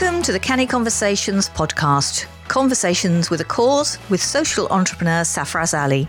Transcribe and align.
Welcome 0.00 0.22
to 0.22 0.32
the 0.32 0.40
Canny 0.40 0.66
Conversations 0.66 1.50
podcast, 1.50 2.24
conversations 2.48 3.28
with 3.28 3.42
a 3.42 3.44
cause 3.44 3.98
with 4.08 4.22
social 4.22 4.66
entrepreneur 4.68 5.24
Safraz 5.24 5.78
Ali. 5.78 6.08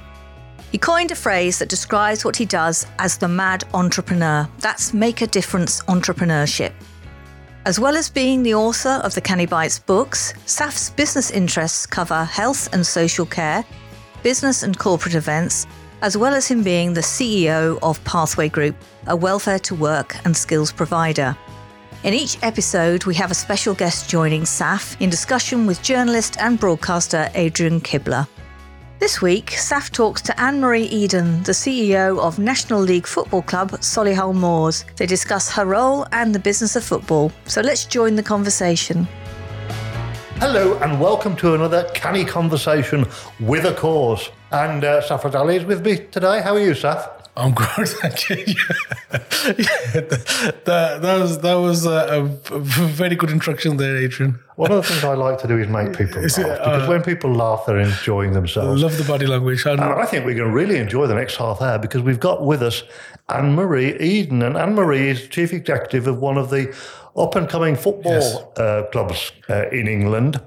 He 0.71 0.77
coined 0.77 1.11
a 1.11 1.15
phrase 1.15 1.59
that 1.59 1.67
describes 1.67 2.23
what 2.23 2.37
he 2.37 2.45
does 2.45 2.87
as 2.99 3.17
the 3.17 3.27
mad 3.27 3.65
entrepreneur. 3.73 4.47
That's 4.59 4.93
make 4.93 5.21
a 5.21 5.27
difference 5.27 5.81
entrepreneurship. 5.89 6.71
As 7.65 7.81
well 7.81 7.97
as 7.97 8.09
being 8.09 8.43
the 8.43 8.53
author 8.53 9.01
of 9.03 9.13
the 9.13 9.19
Canny 9.19 9.45
Bites 9.45 9.79
books, 9.79 10.33
Saf's 10.45 10.91
business 10.91 11.29
interests 11.29 11.85
cover 11.85 12.23
health 12.23 12.73
and 12.73 12.87
social 12.87 13.25
care, 13.25 13.65
business 14.23 14.63
and 14.63 14.79
corporate 14.79 15.15
events, 15.15 15.67
as 16.01 16.15
well 16.15 16.33
as 16.33 16.47
him 16.47 16.63
being 16.63 16.93
the 16.93 17.01
CEO 17.01 17.77
of 17.83 18.01
Pathway 18.05 18.47
Group, 18.47 18.77
a 19.07 19.15
welfare 19.17 19.59
to 19.59 19.75
work 19.75 20.15
and 20.23 20.37
skills 20.37 20.71
provider. 20.71 21.35
In 22.03 22.15
each 22.15 22.39
episode, 22.41 23.05
we 23.05 23.13
have 23.13 23.29
a 23.29 23.35
special 23.35 23.75
guest 23.75 24.09
joining 24.09 24.41
SAF 24.41 24.99
in 24.99 25.11
discussion 25.11 25.67
with 25.67 25.83
journalist 25.83 26.35
and 26.39 26.59
broadcaster 26.59 27.29
Adrian 27.35 27.79
Kibler. 27.79 28.27
This 28.97 29.21
week, 29.21 29.51
SAF 29.51 29.91
talks 29.91 30.19
to 30.23 30.41
Anne 30.41 30.59
Marie 30.59 30.85
Eden, 30.85 31.43
the 31.43 31.51
CEO 31.51 32.17
of 32.19 32.39
National 32.39 32.81
League 32.81 33.05
Football 33.05 33.43
Club 33.43 33.69
Solihull 33.81 34.33
Moors. 34.33 34.83
They 34.95 35.05
discuss 35.05 35.51
her 35.51 35.63
role 35.63 36.07
and 36.11 36.33
the 36.33 36.39
business 36.39 36.75
of 36.75 36.83
football. 36.83 37.31
So 37.45 37.61
let's 37.61 37.85
join 37.85 38.15
the 38.15 38.23
conversation. 38.23 39.07
Hello 40.37 40.79
and 40.79 40.99
welcome 40.99 41.35
to 41.35 41.53
another 41.53 41.87
canny 41.93 42.25
conversation 42.25 43.05
with 43.39 43.65
a 43.65 43.75
cause. 43.75 44.31
And 44.49 44.83
uh, 44.83 45.03
Ali 45.35 45.57
is 45.57 45.65
with 45.65 45.85
me 45.85 45.97
today. 46.09 46.41
How 46.41 46.55
are 46.55 46.59
you, 46.59 46.71
Saf? 46.71 47.20
I'm 47.37 47.51
you. 48.47 48.55
yeah, 49.57 50.01
that, 50.65 50.99
that 51.01 51.17
was 51.21 51.39
that 51.39 51.53
was 51.53 51.85
a, 51.85 52.29
a, 52.51 52.59
very 52.59 53.15
good 53.15 53.29
introduction 53.29 53.77
there, 53.77 53.95
Adrian. 53.95 54.37
One 54.57 54.71
of 54.71 54.77
the 54.77 54.83
things 54.83 55.03
I 55.05 55.13
like 55.13 55.39
to 55.39 55.47
do 55.47 55.57
is 55.57 55.67
make 55.69 55.97
people 55.97 56.21
laugh 56.21 56.35
because 56.35 56.83
uh, 56.83 56.87
when 56.87 57.03
people 57.03 57.33
laugh, 57.33 57.63
they're 57.65 57.79
enjoying 57.79 58.33
themselves. 58.33 58.83
I 58.83 58.85
love 58.85 58.97
the 58.97 59.05
body 59.05 59.27
language. 59.27 59.65
And 59.65 59.79
I 59.79 60.05
think 60.05 60.25
we're 60.25 60.35
going 60.35 60.49
to 60.49 60.53
really 60.53 60.77
enjoy 60.77 61.07
the 61.07 61.15
next 61.15 61.37
half 61.37 61.61
hour 61.61 61.79
because 61.79 62.01
we've 62.01 62.19
got 62.19 62.45
with 62.45 62.61
us 62.61 62.83
Anne 63.29 63.55
Marie 63.55 63.97
Eden, 63.99 64.41
and 64.43 64.57
Anne 64.57 64.75
Marie 64.75 65.07
is 65.07 65.27
chief 65.29 65.53
executive 65.53 66.07
of 66.07 66.19
one 66.19 66.37
of 66.37 66.49
the 66.49 66.75
up 67.15 67.35
and 67.35 67.47
coming 67.47 67.75
football 67.75 68.13
yes. 68.13 68.35
uh, 68.57 68.87
clubs 68.91 69.31
uh, 69.49 69.69
in 69.69 69.87
England. 69.87 70.39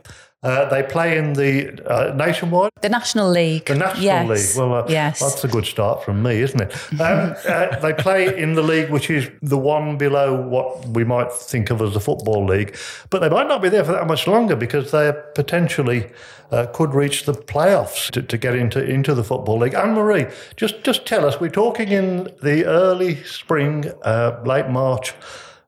Uh, 0.44 0.68
they 0.68 0.82
play 0.82 1.16
in 1.16 1.32
the 1.32 1.72
uh, 1.90 2.14
nationwide, 2.14 2.70
the 2.82 2.88
National 2.90 3.30
League. 3.30 3.64
The 3.64 3.76
National 3.76 4.04
yes. 4.04 4.28
League. 4.28 4.58
Well, 4.58 4.74
uh, 4.74 4.86
yes, 4.90 5.18
that's 5.18 5.42
a 5.42 5.48
good 5.48 5.64
start 5.64 6.04
from 6.04 6.22
me, 6.22 6.42
isn't 6.42 6.60
it? 6.60 7.00
Um, 7.00 7.34
uh, 7.48 7.78
they 7.80 7.94
play 7.94 8.38
in 8.38 8.52
the 8.52 8.62
league, 8.62 8.90
which 8.90 9.08
is 9.08 9.30
the 9.40 9.56
one 9.56 9.96
below 9.96 10.38
what 10.38 10.86
we 10.88 11.02
might 11.02 11.32
think 11.32 11.70
of 11.70 11.80
as 11.80 11.94
the 11.94 12.00
football 12.00 12.44
league, 12.44 12.76
but 13.08 13.20
they 13.20 13.30
might 13.30 13.48
not 13.48 13.62
be 13.62 13.70
there 13.70 13.84
for 13.84 13.92
that 13.92 14.06
much 14.06 14.26
longer 14.26 14.54
because 14.54 14.90
they 14.90 15.12
potentially 15.34 16.10
uh, 16.50 16.66
could 16.74 16.92
reach 16.92 17.24
the 17.24 17.32
playoffs 17.32 18.10
to, 18.10 18.20
to, 18.20 18.36
get 18.36 18.54
into 18.54 18.84
into 18.84 19.14
the 19.14 19.24
football 19.24 19.58
league. 19.58 19.72
Anne 19.72 19.94
Marie, 19.94 20.26
just 20.56 20.84
just 20.84 21.06
tell 21.06 21.24
us. 21.24 21.40
We're 21.40 21.48
talking 21.48 21.88
in 21.88 22.24
the 22.42 22.66
early 22.66 23.22
spring, 23.24 23.90
uh, 24.02 24.42
late 24.44 24.68
March 24.68 25.14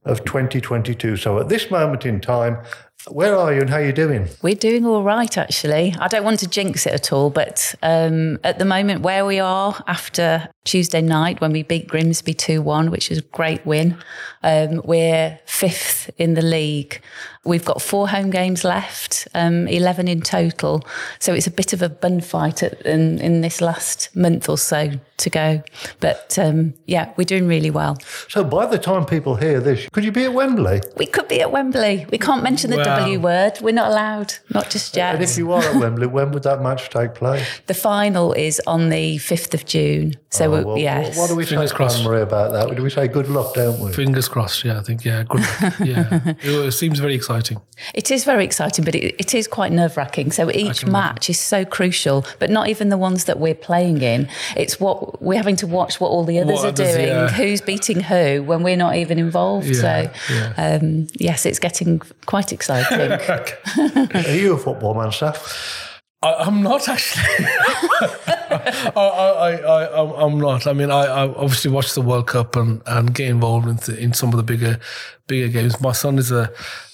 of 0.05 0.25
2022. 0.25 1.17
So 1.17 1.39
at 1.41 1.49
this 1.49 1.71
moment 1.71 2.07
in 2.07 2.21
time, 2.21 2.59
where 3.09 3.37
are 3.37 3.55
you 3.55 3.61
and 3.61 3.71
how 3.71 3.77
are 3.77 3.85
you 3.85 3.93
doing? 3.93 4.29
We're 4.43 4.55
doing 4.55 4.85
all 4.85 5.03
right, 5.03 5.39
actually. 5.39 5.95
I 5.99 6.09
don't 6.09 6.25
want 6.25 6.41
to 6.41 6.49
jinx 6.49 6.87
it 6.87 6.93
at 6.93 7.13
all, 7.13 7.31
but 7.31 7.75
um, 7.83 8.39
at 8.43 8.59
the 8.59 8.65
moment, 8.65 9.03
where 9.03 9.25
we 9.25 9.39
are 9.39 9.83
after 9.87 10.49
Tuesday 10.65 11.01
night 11.01 11.41
when 11.41 11.53
we 11.53 11.63
beat 11.63 11.87
Grimsby 11.87 12.35
2 12.35 12.61
1, 12.61 12.91
which 12.91 13.11
is 13.11 13.19
a 13.19 13.23
great 13.23 13.65
win, 13.65 13.97
um, 14.43 14.83
we're 14.85 15.39
fifth 15.47 16.11
in 16.19 16.35
the 16.35 16.43
league. 16.43 17.01
We've 17.45 17.65
got 17.65 17.81
four 17.81 18.09
home 18.09 18.31
games 18.31 18.65
left, 18.65 19.29
um, 19.35 19.69
11 19.69 20.09
in 20.09 20.21
total. 20.21 20.85
So 21.21 21.33
it's 21.33 21.47
a 21.47 21.51
bit 21.51 21.73
of 21.73 21.83
a 21.83 21.89
bun 21.89 22.21
fight 22.21 22.65
at, 22.65 22.81
in, 22.83 23.21
in 23.21 23.41
this 23.41 23.61
last 23.61 24.15
month 24.17 24.49
or 24.49 24.59
so 24.59 24.91
to 25.19 25.31
go. 25.31 25.63
But 26.01 26.37
um, 26.41 26.75
yeah, 26.87 27.13
we're 27.17 27.25
doing 27.25 27.47
really 27.47 27.71
well. 27.71 27.99
So 28.29 28.43
by 28.43 28.67
the 28.67 28.79
time 28.79 29.07
people 29.07 29.37
hear 29.37 29.61
this, 29.61 29.89
could 29.93 30.05
you 30.05 30.11
be 30.11 30.25
at 30.25 30.35
Wembley? 30.35 30.81
We 30.97 31.07
could 31.07 31.29
be 31.29 31.41
at 31.41 31.53
Wembley. 31.53 32.07
We 32.11 32.19
can't 32.19 32.43
mention 32.43 32.71
the 32.71 32.79
W 33.01 33.21
word. 33.21 33.59
We're 33.61 33.73
not 33.73 33.91
allowed, 33.91 34.35
not 34.53 34.71
just 34.71 34.97
yet. 34.97 35.15
And 35.15 35.25
if 35.25 35.37
you 35.37 35.53
are 35.53 35.63
at 35.63 35.77
Wembley, 35.77 36.07
when 36.07 36.33
would 36.33 36.43
that 36.45 36.63
match 36.63 36.91
take 36.91 37.15
place? 37.15 37.47
The 37.67 37.75
final 37.75 38.33
is 38.33 38.61
on 38.67 38.89
the 38.91 39.17
5th 39.17 39.55
of 39.55 39.65
June. 39.65 40.15
So, 40.31 40.55
oh, 40.55 40.63
well, 40.63 40.79
yes. 40.79 41.17
What 41.17 41.29
do 41.29 41.37
we 41.37 41.47
Fingers 41.47 41.71
say, 41.71 41.77
crossed. 41.77 42.05
Marie, 42.05 42.21
about 42.21 42.53
that? 42.53 42.77
Do 42.77 42.83
we 42.83 42.91
say 42.91 43.09
good 43.09 43.29
luck, 43.29 43.55
don't 43.55 43.81
we? 43.81 43.93
Fingers 43.93 44.29
crossed, 44.29 44.65
yeah, 44.65 44.79
I 44.79 44.83
think, 44.83 45.05
yeah, 45.05 45.25
good 45.25 45.41
yeah. 45.81 46.35
it, 46.43 46.73
seems 46.73 46.99
very 46.99 47.15
exciting. 47.15 47.61
It 47.95 48.11
is 48.11 48.25
very 48.25 48.45
exciting, 48.45 48.85
but 48.85 48.95
it, 48.95 49.15
it 49.19 49.35
is 49.35 49.49
quite 49.49 49.73
nerve 49.73 49.97
wracking. 49.97 50.33
So 50.33 50.51
each 50.51 50.85
match 50.85 51.29
imagine. 51.29 51.31
is 51.33 51.41
so 51.41 51.65
crucial, 51.65 52.27
but 52.39 52.51
not 52.51 52.69
even 52.69 52.91
the 52.91 52.99
ones 52.99 53.25
that 53.25 53.39
we're 53.39 53.55
playing 53.55 54.03
in. 54.03 54.29
It's 54.57 54.79
what 54.79 55.23
we're 55.23 55.37
having 55.37 55.57
to 55.57 55.67
watch 55.67 56.01
what 56.01 56.09
all 56.09 56.25
the 56.25 56.39
others 56.39 56.57
what 56.57 56.65
are 56.65 56.69
others, 56.69 56.95
doing, 56.95 57.09
yeah. 57.09 57.29
who's 57.29 57.61
beating 57.61 58.01
who 58.01 58.43
when 58.43 58.63
we're 58.63 58.77
not 58.77 58.97
even 58.97 59.19
involved. 59.19 59.69
Yeah, 59.69 60.13
so, 60.13 60.35
yeah. 60.35 60.79
Um, 60.83 61.07
yes, 61.15 61.47
it's 61.47 61.59
getting 61.59 62.01
quite 62.27 62.53
exciting. 62.53 62.76
are 64.15 64.35
you 64.35 64.55
a 64.55 64.59
football 64.59 64.95
man, 64.95 65.09
Saf? 65.09 65.83
I, 66.23 66.47
am 66.47 66.63
not 66.63 66.89
actually. 66.89 67.25
I, 68.51 68.91
I, 68.97 69.51
I, 69.61 70.25
I'm 70.25 70.39
not. 70.39 70.67
I 70.67 70.73
mean, 70.73 70.91
I, 70.91 71.05
I 71.05 71.23
obviously 71.35 71.71
watch 71.71 71.95
the 71.95 72.01
World 72.01 72.27
Cup 72.27 72.57
and, 72.57 72.83
and 72.87 73.15
get 73.15 73.29
involved 73.29 73.69
in, 73.69 73.77
the, 73.77 73.99
in 73.99 74.13
some 74.13 74.31
of 74.31 74.37
the 74.37 74.43
bigger 74.43 74.81
bigger 75.27 75.49
games. 75.49 75.81
My 75.81 75.93
son 75.93 76.19
is 76.19 76.33
a 76.33 76.51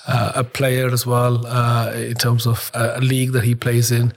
uh, 0.06 0.32
a 0.34 0.44
player 0.44 0.90
as 0.90 1.06
well 1.06 1.46
uh, 1.46 1.92
in 1.92 2.14
terms 2.14 2.46
of 2.46 2.70
a 2.74 3.00
league 3.00 3.32
that 3.32 3.44
he 3.44 3.54
plays 3.54 3.92
in. 3.92 4.12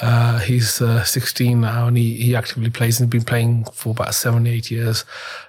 Uh, 0.00 0.38
he's 0.38 0.80
uh, 0.80 1.02
16 1.04 1.60
now 1.60 1.88
and 1.88 1.96
he, 1.96 2.14
he 2.14 2.36
actively 2.36 2.70
plays 2.70 3.00
and 3.00 3.12
he's 3.12 3.20
been 3.20 3.26
playing 3.26 3.64
for 3.72 3.90
about 3.90 4.14
seven, 4.14 4.46
eight 4.46 4.70
years. 4.70 5.04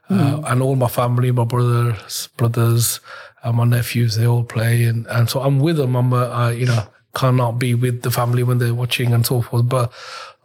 Mm. 0.09 0.44
and 0.52 0.62
all 0.62 0.76
my 0.76 0.88
family, 0.88 1.32
my 1.32 1.46
brothers, 1.46 2.28
brothers, 2.38 3.00
my 3.51 3.66
nephews, 3.66 4.16
they 4.16 4.25
all 4.25 4.44
play. 4.44 4.85
And, 4.85 5.06
and 5.07 5.29
so 5.29 5.41
I'm 5.41 5.59
with 5.59 5.78
them. 5.78 5.95
I'm, 5.95 6.13
a, 6.13 6.53
you 6.53 6.66
know, 6.66 6.88
cannot 7.13 7.53
be 7.53 7.73
with 7.73 8.01
the 8.01 8.11
family 8.11 8.44
when 8.44 8.57
they're 8.57 8.73
watching 8.73 9.13
and 9.13 9.25
so 9.25 9.41
forth. 9.41 9.67
But 9.67 9.91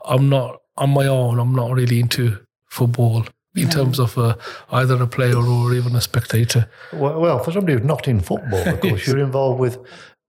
I'm 0.04 0.28
not 0.28 0.60
on 0.76 0.90
my 0.90 1.06
own. 1.06 1.38
I'm 1.38 1.54
not 1.54 1.72
really 1.72 2.00
into 2.00 2.38
football 2.66 3.26
in 3.54 3.62
yeah. 3.64 3.70
terms 3.70 3.98
of 3.98 4.16
uh, 4.16 4.36
either 4.70 5.02
a 5.02 5.06
player 5.06 5.36
or 5.36 5.74
even 5.74 5.96
a 5.96 6.00
spectator. 6.00 6.68
Well, 6.92 7.20
well, 7.20 7.38
for 7.40 7.52
somebody 7.52 7.74
who's 7.74 7.86
not 7.86 8.06
in 8.08 8.20
football, 8.20 8.66
of 8.66 8.80
course, 8.80 9.06
you're 9.06 9.18
involved 9.18 9.60
with 9.60 9.78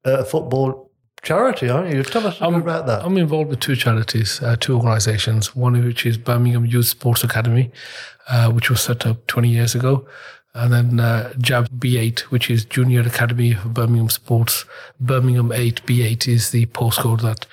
uh, 0.03 0.23
football 0.23 0.91
charity, 1.21 1.69
aren't 1.69 1.93
you? 1.93 2.03
Tell 2.03 2.25
us 2.25 2.37
about 2.41 2.87
that. 2.87 3.05
I'm 3.05 3.17
involved 3.17 3.49
with 3.49 3.59
two 3.59 3.75
charities, 3.75 4.41
uh, 4.41 4.55
two 4.59 4.75
organisations. 4.75 5.55
One 5.55 5.75
of 5.75 5.83
which 5.83 6.05
is 6.05 6.17
Birmingham 6.17 6.65
Youth 6.65 6.87
Sports 6.87 7.23
Academy, 7.23 7.71
uh, 8.27 8.51
which 8.51 8.69
was 8.69 8.81
set 8.81 9.05
up 9.05 9.27
20 9.27 9.49
years 9.49 9.75
ago, 9.75 10.07
and 10.53 10.73
then 10.73 10.99
uh, 10.99 11.33
JAB 11.39 11.69
B8, 11.79 12.19
which 12.21 12.49
is 12.49 12.65
Junior 12.65 13.01
Academy 13.01 13.53
of 13.53 13.73
Birmingham 13.73 14.09
Sports. 14.09 14.65
Birmingham 14.99 15.51
8 15.51 15.85
B8 15.85 16.27
is 16.27 16.51
the 16.51 16.65
postcode 16.67 17.21
that 17.21 17.45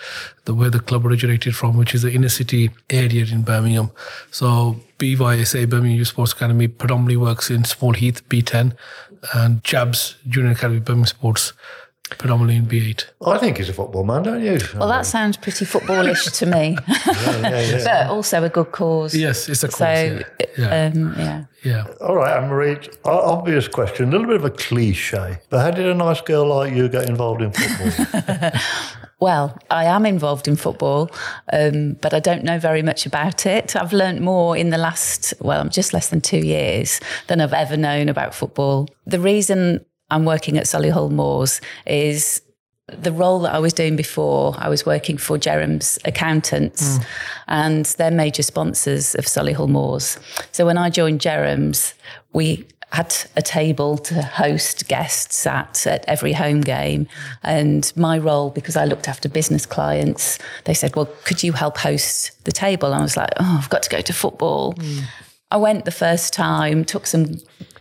the 0.46 0.54
where 0.54 0.70
the 0.70 0.80
club 0.80 1.06
originated 1.06 1.54
from, 1.54 1.76
which 1.76 1.94
is 1.94 2.02
the 2.02 2.12
inner 2.12 2.28
city 2.28 2.70
area 2.90 3.24
in 3.24 3.42
Birmingham. 3.42 3.92
So 4.32 4.80
BYSA 4.98 5.68
Birmingham 5.68 5.98
Youth 5.98 6.08
Sports 6.08 6.32
Academy 6.32 6.66
predominantly 6.66 7.16
works 7.16 7.50
in 7.50 7.64
Small 7.64 7.92
Heath 7.92 8.28
B10, 8.28 8.76
and 9.32 9.62
JAB's 9.62 10.16
Junior 10.28 10.52
Academy 10.52 10.80
Birmingham 10.80 11.06
Sports 11.06 11.52
predominantly 12.16 12.56
in 12.56 12.66
B8. 12.66 13.04
I 13.26 13.38
think 13.38 13.58
he's 13.58 13.68
a 13.68 13.72
football 13.72 14.04
man, 14.04 14.22
don't 14.22 14.42
you? 14.42 14.58
Well, 14.74 14.88
that 14.88 15.06
sounds 15.06 15.36
pretty 15.36 15.64
footballish 15.64 16.32
to 16.38 16.46
me. 16.46 16.76
yeah, 16.88 17.40
yeah, 17.40 17.60
yeah. 17.60 17.84
but 17.84 18.12
also 18.12 18.44
a 18.44 18.48
good 18.48 18.72
cause. 18.72 19.14
Yes, 19.14 19.48
it's 19.48 19.62
a 19.62 19.68
cause. 19.68 19.78
So, 19.78 20.22
yeah. 20.56 20.90
Um, 20.94 21.14
yeah. 21.18 21.44
yeah. 21.64 21.86
All 22.00 22.16
right, 22.16 22.36
Anne 22.36 22.48
Marie, 22.48 22.78
obvious 23.04 23.68
question, 23.68 24.08
a 24.08 24.12
little 24.12 24.26
bit 24.26 24.36
of 24.36 24.44
a 24.44 24.50
cliche, 24.50 25.38
but 25.50 25.60
how 25.60 25.70
did 25.70 25.86
a 25.86 25.94
nice 25.94 26.20
girl 26.20 26.46
like 26.46 26.72
you 26.72 26.88
get 26.88 27.08
involved 27.08 27.42
in 27.42 27.52
football? 27.52 28.50
Well, 29.20 29.58
I 29.68 29.84
am 29.86 30.06
involved 30.06 30.46
in 30.46 30.54
football, 30.54 31.10
um, 31.52 31.94
but 31.94 32.14
I 32.14 32.20
don't 32.20 32.44
know 32.44 32.58
very 32.60 32.82
much 32.82 33.04
about 33.04 33.46
it. 33.46 33.74
I've 33.74 33.92
learnt 33.92 34.20
more 34.20 34.56
in 34.56 34.70
the 34.70 34.78
last, 34.78 35.34
well, 35.40 35.68
just 35.68 35.92
less 35.92 36.10
than 36.10 36.20
two 36.20 36.38
years 36.38 37.00
than 37.26 37.40
I've 37.40 37.52
ever 37.52 37.76
known 37.76 38.08
about 38.08 38.32
football. 38.32 38.88
The 39.06 39.18
reason 39.18 39.84
I'm 40.10 40.24
working 40.24 40.56
at 40.56 40.64
Solihull 40.64 41.10
Moors 41.10 41.60
is 41.86 42.42
the 42.86 43.12
role 43.12 43.40
that 43.40 43.54
I 43.54 43.58
was 43.58 43.72
doing 43.72 43.96
before, 43.96 44.54
I 44.56 44.68
was 44.68 44.86
working 44.86 45.18
for 45.18 45.36
Jerroms 45.36 45.98
accountants, 46.06 46.98
mm. 46.98 47.06
and 47.46 47.84
they're 47.84 48.10
major 48.10 48.42
sponsors 48.42 49.14
of 49.14 49.26
Solihull 49.26 49.68
Moors. 49.68 50.18
So 50.52 50.64
when 50.64 50.78
I 50.78 50.88
joined 50.88 51.20
Jerroms, 51.20 51.92
we 52.32 52.66
had 52.92 53.14
a 53.36 53.42
table 53.42 53.98
to 53.98 54.22
host 54.22 54.88
guests 54.88 55.46
at 55.46 55.86
at 55.86 56.04
every 56.08 56.32
home 56.32 56.62
game. 56.62 57.06
And 57.42 57.92
my 57.96 58.16
role, 58.18 58.50
because 58.50 58.76
I 58.76 58.86
looked 58.86 59.08
after 59.08 59.28
business 59.28 59.66
clients, 59.66 60.38
they 60.64 60.72
said, 60.72 60.96
Well, 60.96 61.06
could 61.24 61.42
you 61.42 61.52
help 61.52 61.76
host 61.76 62.42
the 62.44 62.52
table? 62.52 62.92
And 62.92 63.00
I 63.00 63.02
was 63.02 63.16
like, 63.16 63.30
Oh, 63.38 63.58
I've 63.62 63.68
got 63.68 63.82
to 63.82 63.90
go 63.90 64.00
to 64.00 64.12
football. 64.12 64.72
Mm. 64.74 65.02
I 65.50 65.56
went 65.58 65.84
the 65.84 65.90
first 65.90 66.32
time, 66.32 66.84
took 66.84 67.06
some 67.06 67.36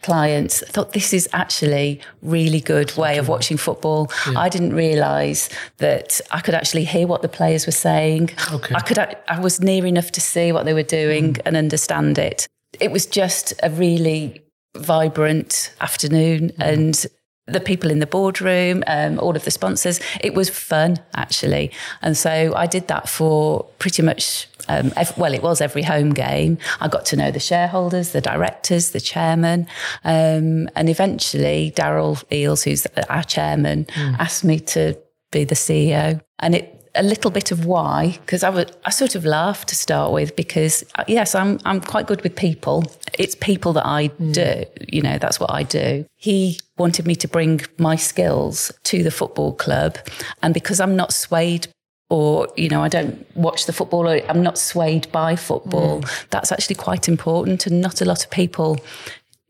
clients 0.07 0.63
I 0.63 0.68
thought 0.68 0.94
this 0.94 1.12
is 1.13 1.27
actually 1.33 2.00
really 2.21 2.62
good 2.62 2.95
way 2.95 3.18
of 3.18 3.27
watching 3.27 3.57
football. 3.57 4.09
Yeah. 4.25 4.39
I 4.39 4.48
didn't 4.48 4.74
realise 4.74 5.50
that 5.80 6.21
I 6.31 6.39
could 6.39 6.56
actually 6.56 6.86
hear 6.86 7.07
what 7.07 7.21
the 7.21 7.27
players 7.39 7.65
were 7.65 7.80
saying. 7.89 8.30
Okay. 8.54 8.74
I 8.74 8.81
could 8.88 9.00
I 9.00 9.39
was 9.48 9.59
near 9.59 9.86
enough 9.86 10.12
to 10.12 10.21
see 10.21 10.54
what 10.54 10.63
they 10.65 10.74
were 10.74 10.89
doing 11.01 11.33
mm. 11.33 11.42
and 11.45 11.57
understand 11.57 12.18
it. 12.18 12.48
It 12.80 12.92
was 12.92 13.06
just 13.06 13.54
a 13.62 13.69
really 13.69 14.42
vibrant 14.77 15.74
afternoon 15.81 16.42
mm. 16.50 16.71
and 16.71 17.06
the 17.47 17.59
people 17.59 17.89
in 17.89 17.99
the 17.99 18.05
boardroom, 18.05 18.83
um, 18.88 19.19
all 19.19 19.35
of 19.35 19.45
the 19.45 19.51
sponsors. 19.51 19.99
It 20.21 20.33
was 20.33 20.49
fun, 20.49 20.97
actually. 21.15 21.71
And 22.01 22.17
so 22.17 22.53
I 22.55 22.67
did 22.67 22.88
that 22.89 23.07
for 23.07 23.65
pretty 23.79 24.01
much, 24.03 24.49
um, 24.67 24.91
well, 25.15 25.33
it 25.33 25.41
was 25.41 25.61
every 25.61 25.83
home 25.83 26.11
game. 26.11 26.57
I 26.81 26.89
got 26.89 27.05
to 27.07 27.15
know 27.15 27.31
the 27.31 27.39
shareholders, 27.39 28.11
the 28.11 28.21
directors, 28.21 28.91
the 28.91 28.99
chairman. 28.99 29.67
Um, 30.03 30.69
and 30.75 30.89
eventually, 30.89 31.73
Darryl 31.75 32.23
Eales, 32.29 32.63
who's 32.63 32.85
our 33.09 33.23
chairman, 33.23 33.85
mm. 33.85 34.19
asked 34.19 34.43
me 34.43 34.59
to 34.59 34.97
be 35.31 35.45
the 35.45 35.55
CEO. 35.55 36.21
And 36.39 36.53
it 36.53 36.76
a 36.97 37.03
little 37.03 37.31
bit 37.31 37.51
of 37.51 37.65
why 37.65 38.17
because 38.21 38.44
I 38.44 38.49
would 38.49 38.75
I 38.85 38.89
sort 38.89 39.15
of 39.15 39.23
laughed 39.23 39.69
to 39.69 39.75
start 39.75 40.11
with 40.11 40.35
because 40.35 40.83
uh, 40.95 41.03
yes 41.07 41.35
I'm 41.35 41.59
I'm 41.63 41.79
quite 41.79 42.07
good 42.07 42.21
with 42.23 42.35
people 42.35 42.83
it's 43.17 43.35
people 43.35 43.73
that 43.73 43.85
I 43.85 44.09
mm. 44.09 44.33
do 44.33 44.65
you 44.91 45.01
know 45.01 45.17
that's 45.17 45.39
what 45.39 45.51
I 45.51 45.63
do 45.63 46.05
he 46.15 46.59
wanted 46.77 47.05
me 47.05 47.15
to 47.15 47.27
bring 47.27 47.61
my 47.77 47.95
skills 47.95 48.71
to 48.83 49.03
the 49.03 49.11
football 49.11 49.53
club 49.53 49.97
and 50.41 50.53
because 50.53 50.79
I'm 50.79 50.95
not 50.95 51.13
swayed 51.13 51.67
or 52.09 52.47
you 52.57 52.69
know 52.69 52.81
I 52.81 52.89
don't 52.89 53.25
watch 53.35 53.65
the 53.65 53.73
football 53.73 54.07
or 54.07 54.19
I'm 54.29 54.41
not 54.41 54.57
swayed 54.57 55.11
by 55.11 55.35
football 55.35 56.01
mm. 56.01 56.29
that's 56.29 56.51
actually 56.51 56.75
quite 56.75 57.07
important 57.07 57.67
and 57.67 57.79
not 57.81 58.01
a 58.01 58.05
lot 58.05 58.23
of 58.23 58.31
people 58.31 58.79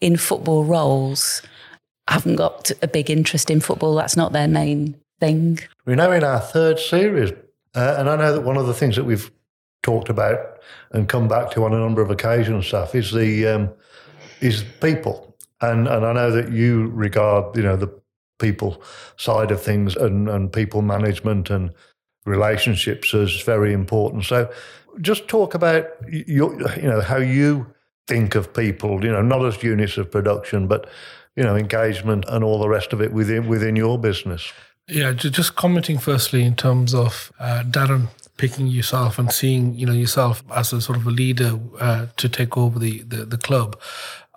in 0.02 0.18
football 0.18 0.64
roles 0.64 1.42
haven't 2.08 2.36
got 2.36 2.72
a 2.82 2.88
big 2.88 3.10
interest 3.10 3.50
in 3.50 3.60
football 3.60 3.96
that's 3.96 4.18
not 4.18 4.34
their 4.34 4.48
main 4.48 4.96
thing. 5.20 5.60
We're 5.86 5.96
now 5.96 6.12
in 6.12 6.24
our 6.24 6.40
third 6.40 6.80
series, 6.80 7.32
uh, 7.76 7.96
and 7.98 8.10
I 8.10 8.16
know 8.16 8.34
that 8.34 8.42
one 8.42 8.58
of 8.58 8.68
the 8.68 8.74
things 8.74 8.96
that 8.96 9.04
we've 9.04 9.32
talked 9.84 10.10
about 10.10 10.60
and 10.92 11.08
come 11.08 11.28
back 11.28 11.52
to 11.52 11.66
on 11.66 11.74
a 11.74 11.80
number 11.80 12.02
of 12.02 12.12
occasions, 12.12 12.68
stuff 12.68 12.96
is 12.96 13.12
the 13.12 13.48
um, 13.48 13.70
is 14.42 14.64
people, 14.82 15.36
and 15.62 15.88
and 15.88 16.06
I 16.06 16.14
know 16.14 16.32
that 16.32 16.52
you 16.52 16.88
regard 16.88 17.56
you 17.56 17.64
know 17.64 17.76
the 17.76 17.94
people 18.40 18.82
side 19.18 19.52
of 19.52 19.62
things 19.62 19.96
and 19.96 20.30
and 20.30 20.52
people 20.52 20.82
management 20.82 21.50
and 21.50 21.72
relationships 22.26 23.14
as 23.14 23.42
very 23.42 23.74
important. 23.74 24.26
So, 24.26 24.52
just 25.02 25.28
talk 25.28 25.54
about 25.54 25.88
your 26.10 26.54
you 26.78 26.90
know 26.90 27.02
how 27.02 27.18
you 27.18 27.74
think 28.08 28.36
of 28.36 28.54
people, 28.54 29.04
you 29.04 29.12
know, 29.12 29.22
not 29.22 29.46
as 29.46 29.62
units 29.62 29.98
of 29.98 30.12
production, 30.12 30.68
but 30.68 30.90
you 31.36 31.44
know, 31.44 31.56
engagement 31.56 32.26
and 32.30 32.44
all 32.44 32.60
the 32.60 32.70
rest 32.70 32.94
of 32.94 33.02
it 33.02 33.12
within 33.12 33.48
within 33.48 33.76
your 33.76 34.00
business. 34.00 34.52
Yeah, 34.90 35.12
just 35.12 35.56
commenting 35.56 35.98
firstly 35.98 36.44
in 36.44 36.56
terms 36.56 36.94
of 36.96 37.34
uh, 37.40 37.64
Darren 37.66 38.08
picking 38.38 38.68
yourself 38.68 39.20
and 39.20 39.32
seeing 39.32 39.74
you 39.76 39.86
know 39.86 39.92
yourself 39.92 40.44
as 40.56 40.72
a 40.72 40.80
sort 40.80 40.98
of 40.98 41.06
a 41.06 41.12
leader 41.12 41.60
uh, 41.80 42.08
to 42.16 42.30
take 42.30 42.56
over 42.56 42.80
the, 42.80 43.02
the, 43.02 43.26
the 43.26 43.38
club. 43.38 43.78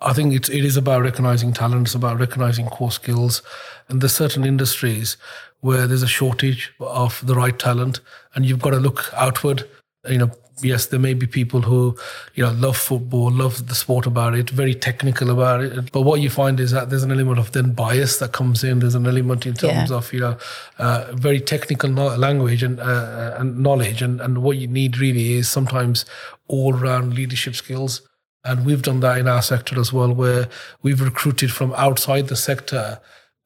I 0.03 0.13
think 0.13 0.35
it's 0.35 0.49
it 0.49 0.65
is 0.65 0.77
about 0.77 1.03
recognizing 1.03 1.53
talent. 1.53 1.87
It's 1.87 1.95
about 1.95 2.19
recognizing 2.19 2.67
core 2.67 2.91
skills, 2.91 3.43
and 3.89 4.01
there's 4.01 4.15
certain 4.15 4.45
industries 4.45 5.17
where 5.61 5.87
there's 5.87 6.03
a 6.03 6.09
shortage 6.09 6.73
of 6.81 7.25
the 7.25 7.35
right 7.35 7.57
talent, 7.57 8.01
and 8.35 8.45
you've 8.45 8.63
got 8.63 8.71
to 8.71 8.79
look 8.79 9.13
outward. 9.15 9.69
You 10.09 10.19
know, 10.19 10.31
yes, 10.63 10.87
there 10.87 11.01
may 11.01 11.15
be 11.15 11.27
people 11.27 11.63
who, 11.63 11.97
you 12.35 12.45
know, 12.45 12.53
love 12.53 12.77
football, 12.77 13.31
love 13.31 13.69
the 13.69 13.75
sport 13.75 14.07
about 14.07 14.35
it, 14.35 14.51
very 14.51 14.75
technical 14.75 15.31
about 15.31 15.63
it. 15.63 15.93
But 15.93 16.03
what 16.03 16.21
you 16.21 16.31
find 16.31 16.61
is 16.61 16.71
that 16.71 16.91
there's 16.91 17.03
an 17.03 17.13
element 17.13 17.39
of 17.39 17.53
then 17.53 17.73
bias 17.73 18.19
that 18.19 18.33
comes 18.33 18.65
in. 18.65 18.79
There's 18.81 18.95
an 18.95 19.07
element 19.07 19.47
in 19.47 19.55
terms 19.55 19.91
yeah. 19.91 19.97
of, 19.97 20.13
you 20.13 20.21
know, 20.21 20.39
uh, 20.79 21.13
very 21.13 21.41
technical 21.41 21.91
language 21.91 22.63
and, 22.63 22.81
uh, 22.81 23.37
and 23.39 23.59
knowledge. 23.59 24.03
And, 24.03 24.21
and 24.21 24.43
what 24.43 24.57
you 24.57 24.67
need 24.67 24.99
really 24.99 25.35
is 25.35 25.49
sometimes 25.49 26.05
all 26.49 26.73
round 26.73 27.15
leadership 27.15 27.55
skills. 27.55 28.03
And 28.45 28.65
we've 28.65 28.83
done 28.83 29.01
that 29.01 29.19
in 29.19 29.29
our 29.29 29.43
sector 29.43 29.79
as 29.79 29.93
well, 29.93 30.13
where 30.15 30.49
we've 30.83 31.01
recruited 31.01 31.53
from 31.53 31.75
outside 31.75 32.29
the 32.29 32.37
sector 32.37 33.01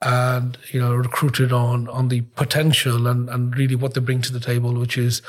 and 0.04 0.58
you 0.70 0.80
know 0.80 0.94
recruited 0.94 1.52
on 1.52 1.88
on 1.88 2.08
the 2.08 2.20
potential 2.36 3.06
and 3.06 3.28
and 3.30 3.56
really 3.56 3.74
what 3.74 3.94
they 3.94 4.00
bring 4.00 4.20
to 4.20 4.32
the 4.32 4.40
table 4.40 4.74
which 4.74 4.98
is 4.98 5.22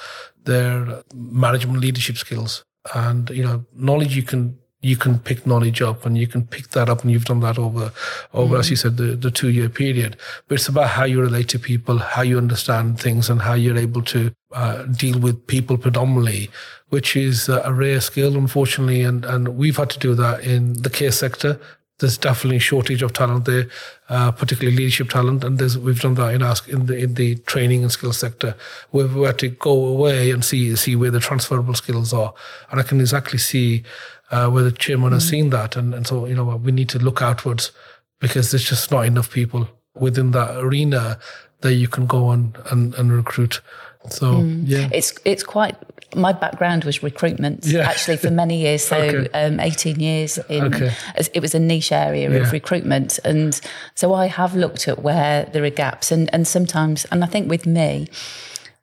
their 0.44 1.02
management 1.14 1.80
leadership 1.80 2.18
skills. 2.18 2.64
And 2.94 3.30
you 3.30 3.44
know 3.44 3.66
knowledge 3.74 4.16
you 4.16 4.24
can 4.24 4.60
you 4.82 4.96
can 4.96 5.18
pick 5.18 5.48
knowledge 5.48 5.82
up 5.82 6.06
and 6.06 6.16
you 6.16 6.28
can 6.28 6.46
pick 6.46 6.68
that 6.70 6.90
up 6.90 7.02
and 7.02 7.12
you've 7.12 7.26
done 7.26 7.40
that 7.40 7.58
over 7.58 7.92
over 8.34 8.54
mm-hmm. 8.54 8.60
as 8.60 8.70
you 8.70 8.76
said 8.76 8.98
the, 8.98 9.16
the 9.16 9.32
two 9.32 9.50
year 9.50 9.70
period. 9.70 10.18
But 10.48 10.56
it's 10.56 10.68
about 10.68 10.90
how 10.90 11.06
you 11.06 11.22
relate 11.22 11.48
to 11.50 11.60
people 11.60 11.98
how 11.98 12.22
you 12.22 12.38
understand 12.38 13.00
things 13.00 13.30
and 13.30 13.42
how 13.42 13.54
you're 13.54 13.78
able 13.78 14.04
to 14.04 14.32
uh, 14.52 14.84
deal 14.84 15.20
with 15.20 15.48
people 15.48 15.78
predominantly 15.78 16.50
which 16.90 17.16
is 17.16 17.50
a 17.50 17.74
rare 17.74 18.02
skill 18.02 18.36
unfortunately. 18.36 19.02
And 19.02 19.26
and 19.26 19.58
we've 19.58 19.78
had 19.78 19.90
to 19.92 20.00
do 20.00 20.14
that 20.16 20.44
in 20.44 20.74
the 20.74 20.90
care 20.90 21.12
sector 21.12 21.60
there's 22.00 22.18
definitely 22.18 22.58
a 22.58 22.60
shortage 22.60 23.02
of 23.02 23.14
talent 23.14 23.46
there, 23.46 23.68
uh, 24.10 24.32
particularly 24.32 24.76
leadership 24.76 25.10
talent, 25.10 25.44
and 25.44 25.60
we've 25.78 26.02
done 26.02 26.16
that 26.16 26.34
in 26.34 26.42
our, 26.42 26.56
in 26.68 26.88
the 26.88 26.98
in 26.98 27.14
the 27.14 27.36
training 27.36 27.84
and 27.84 27.92
skills 27.92 28.18
sector. 28.18 28.56
We've 28.92 29.14
had 29.14 29.40
to 29.40 29.50
go 29.50 29.86
away 29.86 30.32
and 30.32 30.44
see 30.44 30.76
see 30.76 30.96
where 30.96 31.12
the 31.12 31.20
transferable 31.20 31.74
skills 31.74 32.14
are, 32.14 32.34
and 32.70 32.80
I 32.80 32.84
can 32.84 33.00
exactly 33.00 33.40
see 33.40 33.84
uh, 34.32 34.50
where 34.50 34.64
the 34.64 34.72
chairman 34.72 35.12
mm 35.12 35.14
has 35.14 35.30
seen 35.30 35.52
that, 35.52 35.76
and, 35.76 35.94
and 35.94 36.06
so 36.06 36.26
you 36.26 36.36
know 36.36 36.56
we 36.58 36.72
need 36.72 36.90
to 36.90 37.00
look 37.00 37.22
outwards 37.22 37.72
because 38.20 38.52
there's 38.52 38.68
just 38.68 38.92
not 38.92 39.06
enough 39.06 39.32
people 39.32 39.68
within 39.96 40.32
that 40.32 40.58
arena 40.58 41.18
that 41.62 41.76
you 41.76 41.88
can 41.88 42.06
go 42.06 42.28
on 42.28 42.56
and, 42.72 42.94
and 42.96 43.12
recruit. 43.12 43.62
So 44.10 44.36
mm. 44.36 44.64
yeah, 44.66 44.90
it's 44.92 45.14
it's 45.26 45.44
quite. 45.44 45.76
My 46.16 46.34
background 46.34 46.84
was 46.84 47.04
recruitment 47.04 47.66
yeah. 47.66 47.82
actually 47.82 48.18
for 48.18 48.32
many 48.32 48.58
years. 48.62 48.84
So 48.84 48.98
okay. 48.98 49.30
um, 49.34 49.60
eighteen 49.60 50.00
years 50.00 50.38
in. 50.50 50.74
Okay. 50.74 50.94
It 51.34 51.42
was 51.42 51.54
a 51.54 51.60
niche 51.60 51.92
area 51.92 52.30
yeah. 52.30 52.38
of 52.38 52.52
recruitment, 52.52 53.20
and 53.24 53.60
so 53.96 54.14
I 54.14 54.28
have 54.28 54.56
looked 54.56 54.88
at 54.88 55.04
where 55.04 55.46
there 55.46 55.64
are 55.64 55.70
gaps, 55.70 56.12
and 56.12 56.34
and 56.34 56.48
sometimes, 56.48 57.06
and 57.12 57.24
I 57.24 57.28
think 57.28 57.50
with 57.50 57.66
me, 57.66 58.08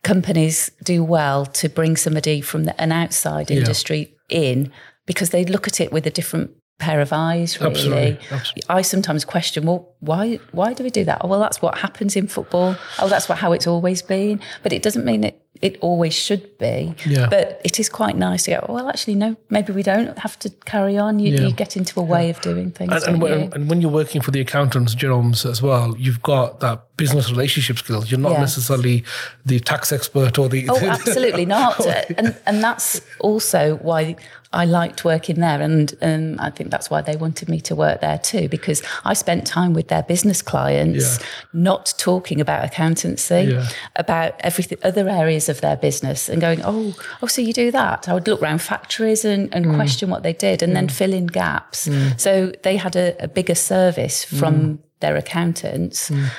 companies 0.02 0.70
do 0.82 1.04
well 1.04 1.46
to 1.46 1.68
bring 1.68 1.96
somebody 1.96 2.40
from 2.40 2.64
the, 2.64 2.80
an 2.80 2.92
outside 2.92 3.50
industry 3.50 4.14
yeah. 4.28 4.38
in 4.40 4.72
because 5.06 5.30
they 5.30 5.44
look 5.44 5.66
at 5.66 5.80
it 5.80 5.92
with 5.92 6.06
a 6.06 6.10
different 6.10 6.50
pair 6.78 7.00
of 7.00 7.12
eyes 7.12 7.60
really 7.60 7.70
Absolutely. 7.70 8.18
Absolutely. 8.30 8.62
i 8.68 8.82
sometimes 8.82 9.24
question 9.24 9.66
well 9.66 9.94
why 10.00 10.40
why 10.50 10.72
do 10.72 10.82
we 10.82 10.90
do 10.90 11.04
that 11.04 11.18
oh 11.20 11.28
well 11.28 11.38
that's 11.38 11.62
what 11.62 11.78
happens 11.78 12.16
in 12.16 12.26
football 12.26 12.76
oh 12.98 13.08
that's 13.08 13.28
what 13.28 13.38
how 13.38 13.52
it's 13.52 13.68
always 13.68 14.02
been 14.02 14.40
but 14.64 14.72
it 14.72 14.82
doesn't 14.82 15.04
mean 15.04 15.22
it 15.22 15.40
it 15.62 15.78
always 15.80 16.12
should 16.12 16.58
be 16.58 16.94
yeah. 17.06 17.28
but 17.28 17.60
it 17.64 17.78
is 17.80 17.88
quite 17.88 18.16
nice 18.16 18.42
to 18.42 18.50
go 18.50 18.66
well 18.68 18.88
actually 18.88 19.14
no 19.14 19.36
maybe 19.48 19.72
we 19.72 19.82
don't 19.82 20.18
have 20.18 20.38
to 20.38 20.50
carry 20.66 20.98
on 20.98 21.18
you, 21.18 21.32
yeah. 21.34 21.40
you 21.42 21.52
get 21.52 21.76
into 21.76 21.98
a 21.98 22.02
way 22.02 22.28
of 22.28 22.40
doing 22.40 22.70
things 22.70 22.92
and, 22.92 23.04
and, 23.04 23.22
when, 23.22 23.52
and, 23.54 23.70
when, 23.70 23.80
you're 23.80 23.90
working 23.90 24.20
for 24.20 24.32
the 24.32 24.40
accountants 24.40 24.94
Jerroms 24.94 25.48
as 25.48 25.62
well 25.62 25.96
you've 25.96 26.22
got 26.22 26.60
that 26.60 26.91
business 26.96 27.30
relationship 27.30 27.78
skills 27.78 28.10
you're 28.10 28.20
not 28.20 28.38
necessarily 28.38 29.04
the 29.46 29.58
tax 29.60 29.92
expert 29.92 30.38
or 30.38 30.48
the 30.48 30.68
oh 30.68 30.76
absolutely 30.82 31.46
not 31.46 31.80
and 32.18 32.36
and 32.46 32.62
that's 32.62 33.00
also 33.20 33.76
why 33.76 34.16
I 34.54 34.66
liked 34.66 35.04
working 35.04 35.40
there, 35.40 35.62
and 35.62 35.94
um, 36.02 36.36
I 36.38 36.50
think 36.50 36.70
that's 36.70 36.90
why 36.90 37.00
they 37.00 37.16
wanted 37.16 37.48
me 37.48 37.60
to 37.62 37.74
work 37.74 38.02
there 38.02 38.18
too, 38.18 38.48
because 38.48 38.82
I 39.04 39.14
spent 39.14 39.46
time 39.46 39.72
with 39.72 39.88
their 39.88 40.02
business 40.02 40.42
clients, 40.42 41.18
yeah. 41.18 41.26
not 41.54 41.94
talking 41.96 42.40
about 42.40 42.64
accountancy, 42.64 43.52
yeah. 43.52 43.68
about 43.96 44.34
everything, 44.40 44.78
other 44.82 45.08
areas 45.08 45.48
of 45.48 45.62
their 45.62 45.76
business, 45.76 46.28
and 46.28 46.40
going, 46.40 46.60
oh, 46.64 46.94
oh, 47.22 47.26
so 47.26 47.40
you 47.40 47.54
do 47.54 47.70
that? 47.70 48.08
I 48.08 48.14
would 48.14 48.28
look 48.28 48.42
around 48.42 48.60
factories 48.60 49.24
and, 49.24 49.52
and 49.54 49.64
mm. 49.64 49.74
question 49.74 50.10
what 50.10 50.22
they 50.22 50.34
did, 50.34 50.62
and 50.62 50.72
mm. 50.72 50.74
then 50.74 50.88
fill 50.88 51.14
in 51.14 51.26
gaps. 51.26 51.88
Mm. 51.88 52.20
So 52.20 52.52
they 52.62 52.76
had 52.76 52.94
a, 52.94 53.24
a 53.24 53.28
bigger 53.28 53.54
service 53.54 54.22
from 54.22 54.54
mm. 54.54 54.78
their 55.00 55.16
accountants 55.16 56.10
mm 56.10 56.30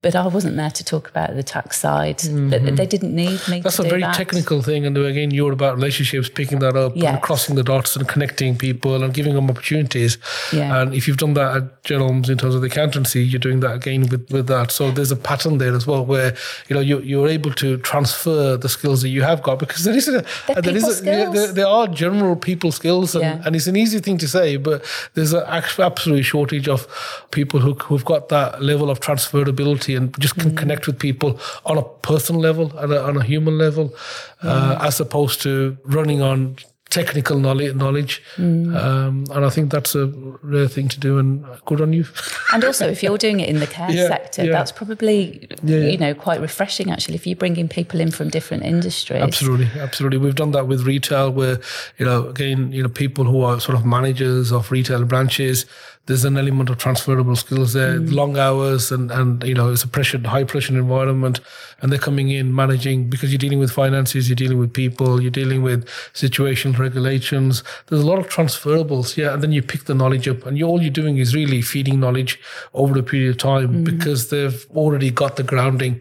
but 0.00 0.14
I 0.14 0.28
wasn't 0.28 0.54
there 0.54 0.70
to 0.70 0.84
talk 0.84 1.08
about 1.08 1.34
the 1.34 1.42
tax 1.42 1.80
side. 1.80 2.18
Mm-hmm. 2.18 2.76
They 2.76 2.86
didn't 2.86 3.12
need 3.12 3.40
me. 3.48 3.60
That's 3.60 3.80
a 3.80 3.82
very 3.82 4.02
that. 4.02 4.14
technical 4.14 4.62
thing, 4.62 4.86
and 4.86 4.96
again, 4.96 5.32
you're 5.32 5.50
about 5.50 5.74
relationships, 5.74 6.28
picking 6.28 6.60
that 6.60 6.76
up, 6.76 6.92
yes. 6.94 7.14
and 7.14 7.22
crossing 7.22 7.56
the 7.56 7.64
dots, 7.64 7.96
and 7.96 8.06
connecting 8.06 8.56
people, 8.56 9.02
and 9.02 9.12
giving 9.12 9.34
them 9.34 9.50
opportunities. 9.50 10.16
Yeah. 10.52 10.80
And 10.80 10.94
if 10.94 11.08
you've 11.08 11.16
done 11.16 11.34
that 11.34 11.56
at 11.56 11.82
Jerroms 11.82 12.30
in 12.30 12.38
terms 12.38 12.54
of 12.54 12.60
the 12.60 12.68
accountancy, 12.68 13.24
you're 13.24 13.40
doing 13.40 13.58
that 13.60 13.74
again 13.74 14.02
with, 14.02 14.30
with 14.30 14.46
that. 14.46 14.70
So 14.70 14.92
there's 14.92 15.10
a 15.10 15.16
pattern 15.16 15.58
there 15.58 15.74
as 15.74 15.84
well, 15.84 16.06
where 16.06 16.36
you 16.68 16.74
know 16.76 16.80
you, 16.80 17.00
you're 17.00 17.28
able 17.28 17.52
to 17.54 17.78
transfer 17.78 18.56
the 18.56 18.68
skills 18.68 19.02
that 19.02 19.08
you 19.08 19.22
have 19.22 19.42
got 19.42 19.58
because 19.58 19.82
there 19.82 19.96
is 19.96 20.06
a 20.06 20.24
They're 20.46 20.62
there 20.62 20.76
is 20.76 21.00
a, 21.00 21.02
there, 21.02 21.52
there, 21.52 21.66
are 21.66 21.88
general 21.88 22.36
people 22.36 22.70
skills, 22.70 23.16
and, 23.16 23.22
yeah. 23.22 23.42
and 23.44 23.56
it's 23.56 23.66
an 23.66 23.74
easy 23.74 23.98
thing 23.98 24.18
to 24.18 24.28
say, 24.28 24.58
but 24.58 24.84
there's 25.14 25.32
an 25.32 25.42
absolute 25.44 26.22
shortage 26.22 26.68
of 26.68 26.86
people 27.32 27.58
who 27.58 27.74
who've 27.74 28.04
got 28.04 28.28
that 28.28 28.62
level 28.62 28.90
of 28.90 29.00
transferability 29.00 29.87
and 29.94 30.18
just 30.20 30.36
can 30.36 30.50
mm. 30.52 30.56
connect 30.56 30.86
with 30.86 30.98
people 30.98 31.38
on 31.64 31.78
a 31.78 31.82
personal 31.82 32.40
level 32.40 32.76
and 32.78 32.92
a, 32.92 33.02
on 33.02 33.16
a 33.16 33.22
human 33.22 33.58
level, 33.58 33.94
uh, 34.42 34.76
mm. 34.76 34.84
as 34.84 35.00
opposed 35.00 35.42
to 35.42 35.76
running 35.84 36.22
on 36.22 36.56
technical 36.90 37.38
knowledge, 37.38 37.74
knowledge. 37.74 38.22
Mm. 38.36 38.74
Um, 38.74 39.24
and 39.30 39.44
I 39.44 39.50
think 39.50 39.70
that's 39.70 39.94
a 39.94 40.06
rare 40.06 40.68
thing 40.68 40.88
to 40.88 41.00
do, 41.00 41.18
and 41.18 41.44
good 41.64 41.80
on 41.80 41.92
you. 41.92 42.06
and 42.52 42.64
also, 42.64 42.88
if 42.88 43.02
you're 43.02 43.18
doing 43.18 43.40
it 43.40 43.48
in 43.48 43.60
the 43.60 43.66
care 43.66 43.90
yeah, 43.90 44.08
sector, 44.08 44.44
yeah. 44.44 44.52
that's 44.52 44.72
probably 44.72 45.48
yeah, 45.62 45.78
you 45.78 45.98
know 45.98 46.14
quite 46.14 46.40
refreshing. 46.40 46.90
Actually, 46.90 47.14
if 47.16 47.26
you're 47.26 47.36
bringing 47.36 47.68
people 47.68 48.00
in 48.00 48.10
from 48.10 48.28
different 48.28 48.64
industries, 48.64 49.22
absolutely, 49.22 49.68
absolutely. 49.80 50.18
We've 50.18 50.34
done 50.34 50.52
that 50.52 50.66
with 50.66 50.82
retail, 50.82 51.30
where 51.30 51.60
you 51.98 52.04
know, 52.04 52.28
again, 52.28 52.72
you 52.72 52.82
know, 52.82 52.88
people 52.88 53.24
who 53.24 53.42
are 53.42 53.60
sort 53.60 53.76
of 53.76 53.84
managers 53.84 54.52
of 54.52 54.70
retail 54.70 55.04
branches 55.04 55.66
there's 56.08 56.24
an 56.24 56.38
element 56.38 56.70
of 56.70 56.78
transferable 56.78 57.36
skills 57.36 57.74
there, 57.74 58.00
mm. 58.00 58.12
long 58.12 58.38
hours, 58.38 58.90
and 58.90 59.10
and 59.10 59.44
you 59.44 59.52
know 59.52 59.70
it's 59.70 59.84
a 59.84 59.88
pressure, 59.88 60.18
high 60.18 60.42
pressure 60.42 60.76
environment, 60.76 61.40
and 61.80 61.92
they're 61.92 61.98
coming 61.98 62.30
in 62.30 62.54
managing 62.54 63.10
because 63.10 63.30
you're 63.30 63.38
dealing 63.38 63.58
with 63.58 63.70
finances, 63.70 64.26
you're 64.26 64.34
dealing 64.34 64.58
with 64.58 64.72
people, 64.72 65.20
you're 65.20 65.30
dealing 65.30 65.62
with 65.62 65.86
situations, 66.14 66.78
regulations. 66.78 67.62
There's 67.86 68.02
a 68.02 68.06
lot 68.06 68.18
of 68.18 68.26
transferables, 68.28 69.18
yeah, 69.18 69.34
and 69.34 69.42
then 69.42 69.52
you 69.52 69.62
pick 69.62 69.84
the 69.84 69.94
knowledge 69.94 70.26
up, 70.26 70.46
and 70.46 70.56
you, 70.56 70.66
all 70.66 70.80
you're 70.80 70.90
doing 70.90 71.18
is 71.18 71.34
really 71.34 71.60
feeding 71.60 72.00
knowledge 72.00 72.40
over 72.72 72.98
a 72.98 73.02
period 73.02 73.30
of 73.30 73.36
time 73.36 73.68
mm. 73.68 73.84
because 73.84 74.30
they've 74.30 74.66
already 74.74 75.10
got 75.10 75.36
the 75.36 75.42
grounding. 75.42 76.00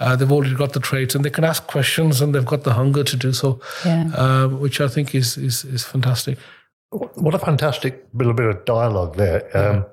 Uh, 0.00 0.14
they've 0.14 0.30
already 0.30 0.54
got 0.54 0.74
the 0.74 0.78
traits 0.78 1.16
and 1.16 1.24
they 1.24 1.30
can 1.30 1.42
ask 1.42 1.66
questions 1.66 2.20
and 2.20 2.32
they've 2.32 2.46
got 2.46 2.62
the 2.62 2.74
hunger 2.74 3.02
to 3.02 3.16
do 3.16 3.32
so, 3.32 3.60
yeah. 3.84 4.08
uh, 4.14 4.46
which 4.46 4.80
I 4.80 4.86
think 4.86 5.12
is, 5.12 5.36
is, 5.36 5.64
is 5.64 5.82
fantastic. 5.82 6.38
What 6.90 7.34
a 7.34 7.38
fantastic 7.38 8.06
little 8.14 8.32
bit 8.32 8.46
of 8.46 8.64
dialogue 8.64 9.16
there. 9.16 9.56
Um, 9.56 9.86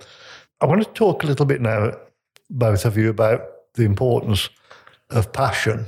I 0.61 0.65
want 0.65 0.81
to 0.83 0.89
talk 0.91 1.23
a 1.23 1.27
little 1.27 1.45
bit 1.45 1.61
now, 1.61 1.91
both 2.49 2.85
of 2.85 2.97
you, 2.97 3.09
about 3.09 3.41
the 3.73 3.83
importance 3.83 4.49
of 5.09 5.33
passion 5.33 5.85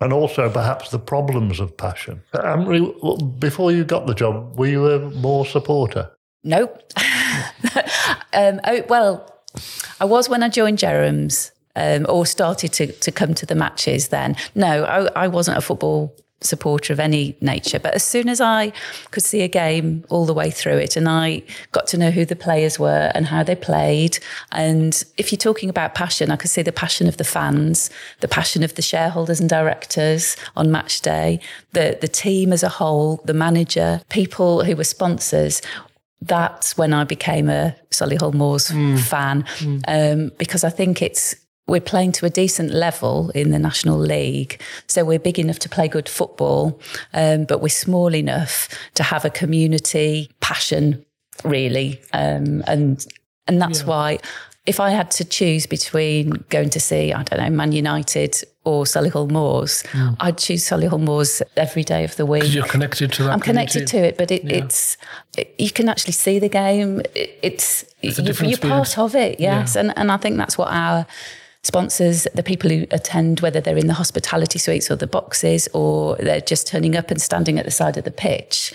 and 0.00 0.12
also 0.12 0.50
perhaps 0.50 0.90
the 0.90 0.98
problems 0.98 1.60
of 1.60 1.76
passion. 1.76 2.22
Anne 2.42 2.64
Marie, 2.64 2.94
before 3.38 3.72
you 3.72 3.84
got 3.84 4.06
the 4.06 4.14
job, 4.14 4.58
were 4.58 4.66
you 4.66 4.86
a 4.88 4.98
Moors 4.98 5.50
supporter? 5.50 6.10
Nope. 6.42 6.92
um, 8.32 8.60
oh, 8.64 8.82
well, 8.88 9.42
I 10.00 10.04
was 10.06 10.28
when 10.28 10.42
I 10.42 10.48
joined 10.48 10.78
Jerroms. 10.78 11.52
Um, 11.76 12.04
or 12.08 12.26
started 12.26 12.72
to, 12.74 12.90
to 12.90 13.12
come 13.12 13.32
to 13.34 13.46
the 13.46 13.54
matches 13.54 14.08
then. 14.08 14.34
No, 14.56 14.82
I, 14.84 15.24
I 15.24 15.28
wasn't 15.28 15.56
a 15.56 15.60
football 15.60 16.16
supporter 16.40 16.92
of 16.92 17.00
any 17.00 17.36
nature. 17.40 17.78
But 17.78 17.94
as 17.94 18.02
soon 18.02 18.28
as 18.28 18.40
I 18.40 18.72
could 19.10 19.22
see 19.22 19.42
a 19.42 19.48
game 19.48 20.04
all 20.08 20.26
the 20.26 20.34
way 20.34 20.50
through 20.50 20.78
it 20.78 20.96
and 20.96 21.08
I 21.08 21.42
got 21.72 21.86
to 21.88 21.98
know 21.98 22.10
who 22.10 22.24
the 22.24 22.36
players 22.36 22.78
were 22.78 23.10
and 23.14 23.26
how 23.26 23.42
they 23.42 23.56
played, 23.56 24.18
and 24.52 25.02
if 25.16 25.32
you're 25.32 25.38
talking 25.38 25.68
about 25.68 25.94
passion, 25.94 26.30
I 26.30 26.36
could 26.36 26.50
see 26.50 26.62
the 26.62 26.72
passion 26.72 27.06
of 27.08 27.16
the 27.16 27.24
fans, 27.24 27.90
the 28.20 28.28
passion 28.28 28.62
of 28.62 28.74
the 28.74 28.82
shareholders 28.82 29.40
and 29.40 29.48
directors 29.48 30.36
on 30.56 30.70
match 30.70 31.00
day, 31.00 31.40
the, 31.72 31.98
the 32.00 32.08
team 32.08 32.52
as 32.52 32.62
a 32.62 32.68
whole, 32.68 33.20
the 33.24 33.34
manager, 33.34 34.00
people 34.08 34.64
who 34.64 34.76
were 34.76 34.84
sponsors 34.84 35.62
that's 36.22 36.76
when 36.76 36.92
I 36.92 37.04
became 37.04 37.48
a 37.48 37.74
Solihull 37.90 38.34
Moors 38.34 38.68
mm. 38.68 39.00
fan 39.00 39.44
mm. 39.58 39.82
Um, 39.88 40.32
because 40.38 40.64
I 40.64 40.70
think 40.70 41.00
it's 41.00 41.34
we're 41.70 41.80
playing 41.80 42.12
to 42.12 42.26
a 42.26 42.30
decent 42.30 42.72
level 42.72 43.30
in 43.30 43.50
the 43.50 43.58
National 43.58 43.98
League. 43.98 44.60
So 44.88 45.04
we're 45.04 45.20
big 45.20 45.38
enough 45.38 45.60
to 45.60 45.68
play 45.68 45.88
good 45.88 46.08
football, 46.08 46.80
um, 47.14 47.44
but 47.44 47.62
we're 47.62 47.68
small 47.68 48.14
enough 48.14 48.68
to 48.94 49.02
have 49.02 49.24
a 49.24 49.30
community 49.30 50.30
passion, 50.40 51.04
really. 51.44 52.00
Um, 52.12 52.64
and 52.66 53.06
and 53.46 53.62
that's 53.62 53.80
yeah. 53.80 53.86
why 53.86 54.18
if 54.66 54.78
I 54.78 54.90
had 54.90 55.10
to 55.12 55.24
choose 55.24 55.66
between 55.66 56.44
going 56.50 56.70
to 56.70 56.80
see, 56.80 57.12
I 57.12 57.22
don't 57.22 57.40
know, 57.40 57.50
Man 57.50 57.72
United 57.72 58.42
or 58.64 58.84
Solihull 58.84 59.30
Moors, 59.30 59.82
mm. 59.92 60.16
I'd 60.20 60.38
choose 60.38 60.68
Solihull 60.68 61.00
Moors 61.00 61.42
every 61.56 61.82
day 61.82 62.04
of 62.04 62.14
the 62.16 62.26
week. 62.26 62.42
Because 62.42 62.54
you're 62.54 62.66
connected 62.66 63.12
to 63.14 63.22
that. 63.24 63.32
I'm 63.32 63.40
connected 63.40 63.86
to 63.86 63.96
it, 63.96 64.18
but 64.18 64.30
it, 64.30 64.44
yeah. 64.44 64.64
it's 64.64 64.96
it, 65.38 65.54
you 65.58 65.70
can 65.70 65.88
actually 65.88 66.12
see 66.12 66.38
the 66.38 66.48
game. 66.48 67.00
It, 67.14 67.38
it's, 67.42 67.84
it's 68.02 68.18
a 68.18 68.22
different 68.22 68.50
you're 68.50 68.58
experience. 68.58 68.94
part 68.94 68.98
of 68.98 69.14
it, 69.14 69.40
yes, 69.40 69.74
yeah. 69.74 69.80
and 69.80 69.98
and 69.98 70.12
I 70.12 70.18
think 70.18 70.36
that's 70.36 70.58
what 70.58 70.68
our 70.70 71.06
sponsors, 71.62 72.26
the 72.34 72.42
people 72.42 72.70
who 72.70 72.86
attend, 72.90 73.40
whether 73.40 73.60
they're 73.60 73.76
in 73.76 73.86
the 73.86 73.94
hospitality 73.94 74.58
suites 74.58 74.90
or 74.90 74.96
the 74.96 75.06
boxes, 75.06 75.68
or 75.74 76.16
they're 76.16 76.40
just 76.40 76.66
turning 76.66 76.96
up 76.96 77.10
and 77.10 77.20
standing 77.20 77.58
at 77.58 77.64
the 77.64 77.70
side 77.70 77.96
of 77.96 78.04
the 78.04 78.10
pitch, 78.10 78.72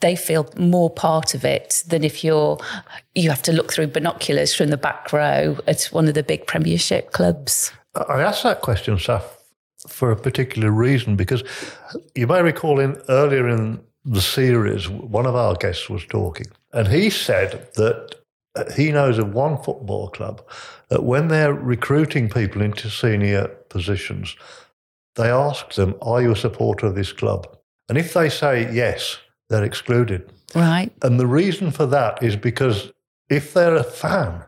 they 0.00 0.14
feel 0.14 0.48
more 0.56 0.90
part 0.90 1.34
of 1.34 1.44
it 1.44 1.82
than 1.86 2.04
if 2.04 2.22
you're 2.22 2.58
you 3.14 3.30
have 3.30 3.42
to 3.42 3.52
look 3.52 3.72
through 3.72 3.86
binoculars 3.86 4.54
from 4.54 4.68
the 4.68 4.76
back 4.76 5.12
row 5.12 5.58
at 5.66 5.84
one 5.84 6.08
of 6.08 6.14
the 6.14 6.22
big 6.22 6.46
Premiership 6.46 7.12
clubs. 7.12 7.72
I 7.94 8.20
asked 8.20 8.42
that 8.42 8.60
question, 8.60 8.96
Saf, 8.96 9.22
for 9.88 10.10
a 10.10 10.16
particular 10.16 10.70
reason 10.70 11.16
because 11.16 11.42
you 12.14 12.26
may 12.26 12.42
recall 12.42 12.80
in 12.80 13.00
earlier 13.08 13.48
in 13.48 13.80
the 14.04 14.20
series, 14.20 14.88
one 14.90 15.24
of 15.24 15.34
our 15.34 15.54
guests 15.54 15.88
was 15.88 16.04
talking, 16.04 16.48
and 16.72 16.88
he 16.88 17.08
said 17.08 17.68
that 17.76 18.16
he 18.76 18.92
knows 18.92 19.18
of 19.18 19.34
one 19.34 19.60
football 19.62 20.08
club 20.08 20.42
that 20.88 21.02
when 21.02 21.28
they're 21.28 21.54
recruiting 21.54 22.28
people 22.28 22.62
into 22.62 22.88
senior 22.88 23.48
positions, 23.68 24.36
they 25.16 25.28
ask 25.28 25.72
them, 25.74 25.94
Are 26.02 26.22
you 26.22 26.32
a 26.32 26.36
supporter 26.36 26.86
of 26.86 26.94
this 26.94 27.12
club? 27.12 27.48
And 27.88 27.98
if 27.98 28.14
they 28.14 28.28
say 28.28 28.72
yes, 28.72 29.18
they're 29.48 29.64
excluded. 29.64 30.32
Right. 30.54 30.90
And 31.02 31.18
the 31.18 31.26
reason 31.26 31.70
for 31.70 31.86
that 31.86 32.22
is 32.22 32.36
because 32.36 32.92
if 33.28 33.54
they're 33.54 33.74
a 33.74 33.84
fan, 33.84 34.44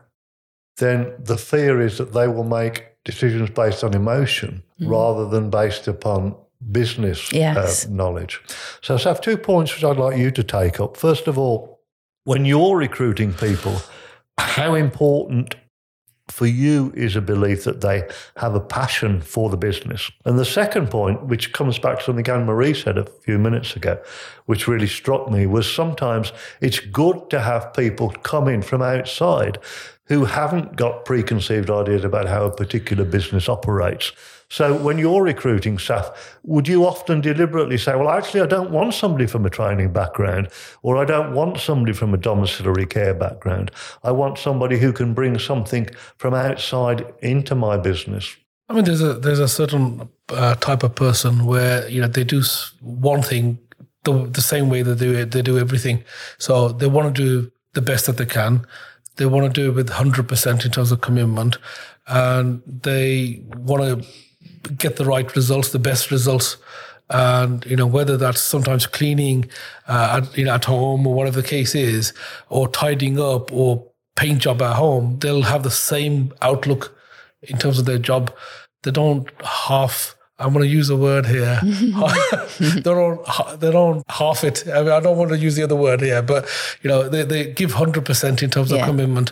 then 0.77 1.13
the 1.19 1.37
fear 1.37 1.81
is 1.81 1.97
that 1.97 2.13
they 2.13 2.27
will 2.27 2.43
make 2.43 2.85
decisions 3.03 3.49
based 3.49 3.83
on 3.83 3.93
emotion 3.93 4.63
mm. 4.79 4.89
rather 4.89 5.27
than 5.27 5.49
based 5.49 5.87
upon 5.87 6.35
business 6.71 7.31
uh, 7.33 7.37
yes. 7.37 7.85
uh, 7.85 7.89
knowledge. 7.89 8.41
So 8.81 8.95
I 8.95 8.99
have 8.99 9.21
two 9.21 9.37
points 9.37 9.73
which 9.73 9.83
I'd 9.83 9.97
like 9.97 10.17
you 10.17 10.31
to 10.31 10.43
take 10.43 10.79
up. 10.79 10.97
First 10.97 11.27
of 11.27 11.37
all, 11.37 11.81
when 12.23 12.45
you're 12.45 12.75
recruiting 12.75 13.33
people, 13.33 13.81
how 14.37 14.73
important 14.73 15.55
for 16.29 16.45
you 16.45 16.91
is 16.95 17.15
a 17.15 17.21
belief 17.21 17.63
that 17.63 17.81
they 17.81 18.07
have 18.35 18.53
a 18.53 18.59
passion 18.59 19.21
for 19.21 19.49
the 19.49 19.57
business. 19.57 20.11
And 20.25 20.37
the 20.37 20.45
second 20.45 20.89
point, 20.89 21.25
which 21.25 21.53
comes 21.53 21.79
back 21.79 21.99
to 21.99 22.03
something 22.03 22.29
Anne 22.29 22.45
Marie 22.45 22.73
said 22.73 22.97
a 22.97 23.05
few 23.05 23.37
minutes 23.37 23.75
ago, 23.75 23.99
which 24.45 24.67
really 24.67 24.87
struck 24.87 25.31
me, 25.31 25.45
was 25.45 25.71
sometimes 25.71 26.33
it's 26.61 26.79
good 26.79 27.29
to 27.29 27.39
have 27.39 27.73
people 27.73 28.09
come 28.23 28.47
in 28.47 28.61
from 28.61 28.81
outside 28.81 29.57
who 30.07 30.25
haven't 30.25 30.75
got 30.75 31.05
preconceived 31.05 31.69
ideas 31.69 32.03
about 32.03 32.27
how 32.27 32.45
a 32.45 32.51
particular 32.51 33.03
business 33.03 33.49
operates. 33.49 34.11
So 34.49 34.75
when 34.77 34.97
you're 34.97 35.23
recruiting 35.23 35.77
staff, 35.77 36.37
would 36.43 36.69
you 36.69 36.85
often 36.85 37.19
deliberately 37.19 37.77
say, 37.77 37.95
well, 37.95 38.09
actually, 38.09 38.41
I 38.41 38.45
don't 38.45 38.71
want 38.71 38.93
somebody 38.93 39.27
from 39.27 39.45
a 39.45 39.49
training 39.49 39.91
background, 39.91 40.47
or 40.83 40.95
I 40.95 41.03
don't 41.03 41.33
want 41.33 41.59
somebody 41.59 41.91
from 41.91 42.13
a 42.13 42.17
domiciliary 42.17 42.85
care 42.85 43.13
background. 43.13 43.71
I 44.03 44.11
want 44.11 44.37
somebody 44.37 44.79
who 44.79 44.93
can 44.93 45.13
bring 45.13 45.37
something 45.37 45.89
from 46.17 46.33
outside 46.33 47.05
into 47.21 47.55
my 47.55 47.75
business. 47.75 48.37
I 48.69 48.73
mean, 48.73 48.85
there's 48.85 49.01
a 49.01 49.13
there's 49.13 49.39
a 49.39 49.47
certain 49.47 50.09
uh, 50.29 50.55
type 50.55 50.83
of 50.83 50.95
person 50.95 51.45
where 51.45 51.87
you 51.89 52.01
know 52.01 52.07
they 52.07 52.23
do 52.23 52.41
one 52.81 53.21
thing 53.21 53.59
the, 54.03 54.27
the 54.27 54.41
same 54.41 54.69
way 54.69 54.81
they 54.81 54.95
do 54.95 55.13
it. 55.13 55.31
They 55.31 55.41
do 55.41 55.57
everything, 55.57 56.03
so 56.37 56.69
they 56.69 56.87
want 56.87 57.13
to 57.13 57.21
do 57.21 57.51
the 57.73 57.81
best 57.81 58.05
that 58.05 58.17
they 58.17 58.25
can. 58.25 58.65
They 59.17 59.25
want 59.25 59.53
to 59.53 59.61
do 59.61 59.69
it 59.69 59.75
with 59.75 59.89
hundred 59.89 60.27
percent 60.27 60.65
in 60.65 60.71
terms 60.71 60.91
of 60.91 61.01
commitment, 61.01 61.57
and 62.07 62.61
they 62.65 63.43
want 63.55 63.83
to 63.83 64.73
get 64.73 64.95
the 64.95 65.05
right 65.05 65.35
results, 65.35 65.71
the 65.71 65.79
best 65.79 66.11
results. 66.11 66.57
And 67.09 67.65
you 67.65 67.75
know 67.75 67.87
whether 67.87 68.17
that's 68.17 68.41
sometimes 68.41 68.85
cleaning, 68.85 69.49
uh, 69.87 70.21
at, 70.21 70.37
you 70.37 70.45
know, 70.45 70.53
at 70.55 70.65
home 70.65 71.07
or 71.07 71.13
whatever 71.13 71.41
the 71.41 71.47
case 71.47 71.73
is, 71.73 72.13
or 72.49 72.67
tidying 72.67 73.19
up 73.19 73.51
or 73.51 73.85
paint 74.15 74.39
job 74.39 74.61
at 74.61 74.75
home, 74.75 75.17
they'll 75.19 75.43
have 75.43 75.63
the 75.63 75.71
same 75.71 76.33
outlook 76.41 76.97
in 77.43 77.57
terms 77.57 77.79
of 77.79 77.85
their 77.85 77.99
job. 77.99 78.33
They 78.83 78.91
don't 78.91 79.29
half. 79.41 80.16
I'm 80.39 80.53
going 80.53 80.63
to 80.63 80.69
use 80.69 80.89
a 80.89 80.95
word 80.95 81.25
here. 81.25 81.59
they 81.63 82.81
don't. 82.81 83.59
They 83.59 83.71
don't 83.71 84.03
half 84.09 84.43
it. 84.43 84.67
I 84.67 84.81
mean, 84.83 84.91
I 84.91 84.99
don't 84.99 85.17
want 85.17 85.31
to 85.31 85.37
use 85.37 85.55
the 85.55 85.63
other 85.63 85.75
word 85.75 86.01
here, 86.01 86.21
but 86.21 86.47
you 86.83 86.89
know, 86.89 87.09
they, 87.09 87.23
they 87.23 87.51
give 87.51 87.73
hundred 87.73 88.05
percent 88.05 88.43
in 88.43 88.49
terms 88.49 88.71
yeah. 88.71 88.79
of 88.79 88.85
commitment. 88.85 89.31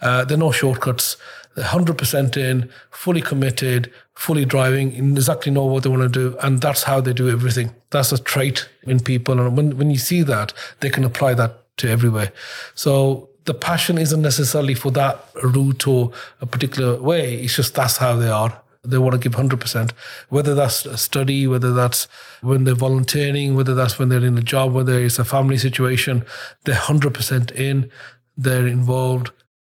Uh, 0.00 0.24
there 0.24 0.36
are 0.36 0.40
no 0.40 0.52
shortcuts. 0.52 1.16
They're 1.56 1.64
100% 1.64 2.36
in, 2.36 2.68
fully 2.90 3.22
committed, 3.22 3.90
fully 4.14 4.44
driving, 4.44 4.92
exactly 5.16 5.50
know 5.50 5.64
what 5.64 5.84
they 5.84 5.88
want 5.88 6.02
to 6.02 6.08
do. 6.08 6.36
And 6.42 6.60
that's 6.60 6.82
how 6.82 7.00
they 7.00 7.14
do 7.14 7.30
everything. 7.30 7.74
That's 7.90 8.12
a 8.12 8.22
trait 8.22 8.68
in 8.82 9.00
people. 9.00 9.40
And 9.40 9.56
when, 9.56 9.78
when 9.78 9.90
you 9.90 9.96
see 9.96 10.22
that, 10.22 10.52
they 10.80 10.90
can 10.90 11.02
apply 11.02 11.32
that 11.34 11.76
to 11.78 11.88
everywhere. 11.88 12.30
So 12.74 13.30
the 13.46 13.54
passion 13.54 13.96
isn't 13.96 14.20
necessarily 14.20 14.74
for 14.74 14.90
that 14.92 15.24
route 15.42 15.86
or 15.86 16.12
a 16.42 16.46
particular 16.46 17.00
way. 17.00 17.36
It's 17.36 17.56
just 17.56 17.74
that's 17.74 17.96
how 17.96 18.16
they 18.16 18.28
are. 18.28 18.60
They 18.90 18.98
want 18.98 19.14
to 19.14 19.18
give 19.18 19.38
100%, 19.38 19.92
whether 20.28 20.54
that's 20.54 20.86
a 20.86 20.96
study, 20.96 21.46
whether 21.46 21.72
that's 21.72 22.08
when 22.40 22.64
they're 22.64 22.74
volunteering, 22.74 23.54
whether 23.54 23.74
that's 23.74 23.98
when 23.98 24.08
they're 24.08 24.24
in 24.24 24.38
a 24.38 24.42
job, 24.42 24.72
whether 24.72 24.98
it's 24.98 25.18
a 25.18 25.24
family 25.24 25.58
situation, 25.58 26.24
they're 26.64 26.76
100% 26.76 27.52
in, 27.52 27.90
they're 28.36 28.66
involved, 28.66 29.30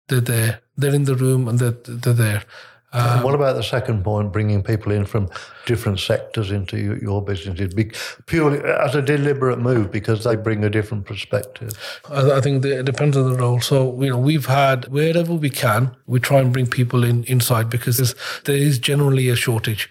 they're 0.07 0.21
there, 0.21 0.61
they're 0.77 0.95
in 0.95 1.05
the 1.05 1.15
room 1.15 1.47
and 1.47 1.59
they're, 1.59 1.71
they're 1.71 2.13
there. 2.13 2.43
Um, 2.93 3.23
what 3.23 3.33
about 3.33 3.55
the 3.55 3.63
second 3.63 4.03
point, 4.03 4.31
bringing 4.31 4.61
people 4.61 4.91
in 4.91 5.05
from 5.05 5.29
different 5.65 5.99
sectors 5.99 6.51
into 6.51 6.77
your, 6.77 6.97
your 6.97 7.21
business? 7.23 7.59
It'd 7.59 7.95
purely 8.27 8.59
as 8.63 8.93
a 8.93 9.01
deliberate 9.01 9.57
move 9.59 9.91
because 9.91 10.23
they 10.23 10.35
bring 10.35 10.63
a 10.63 10.69
different 10.69 11.05
perspective. 11.05 11.71
I, 12.09 12.33
I 12.33 12.41
think 12.41 12.63
it 12.63 12.85
depends 12.85 13.17
on 13.17 13.31
the 13.31 13.37
role. 13.37 13.61
So 13.61 13.99
you 14.01 14.11
know, 14.11 14.19
we've 14.19 14.45
had 14.45 14.87
wherever 14.89 15.33
we 15.33 15.49
can, 15.49 15.95
we 16.05 16.19
try 16.19 16.39
and 16.39 16.53
bring 16.53 16.67
people 16.67 17.03
in 17.03 17.23
inside 17.23 17.69
because 17.69 18.15
there 18.45 18.55
is 18.55 18.77
generally 18.77 19.29
a 19.29 19.35
shortage. 19.35 19.89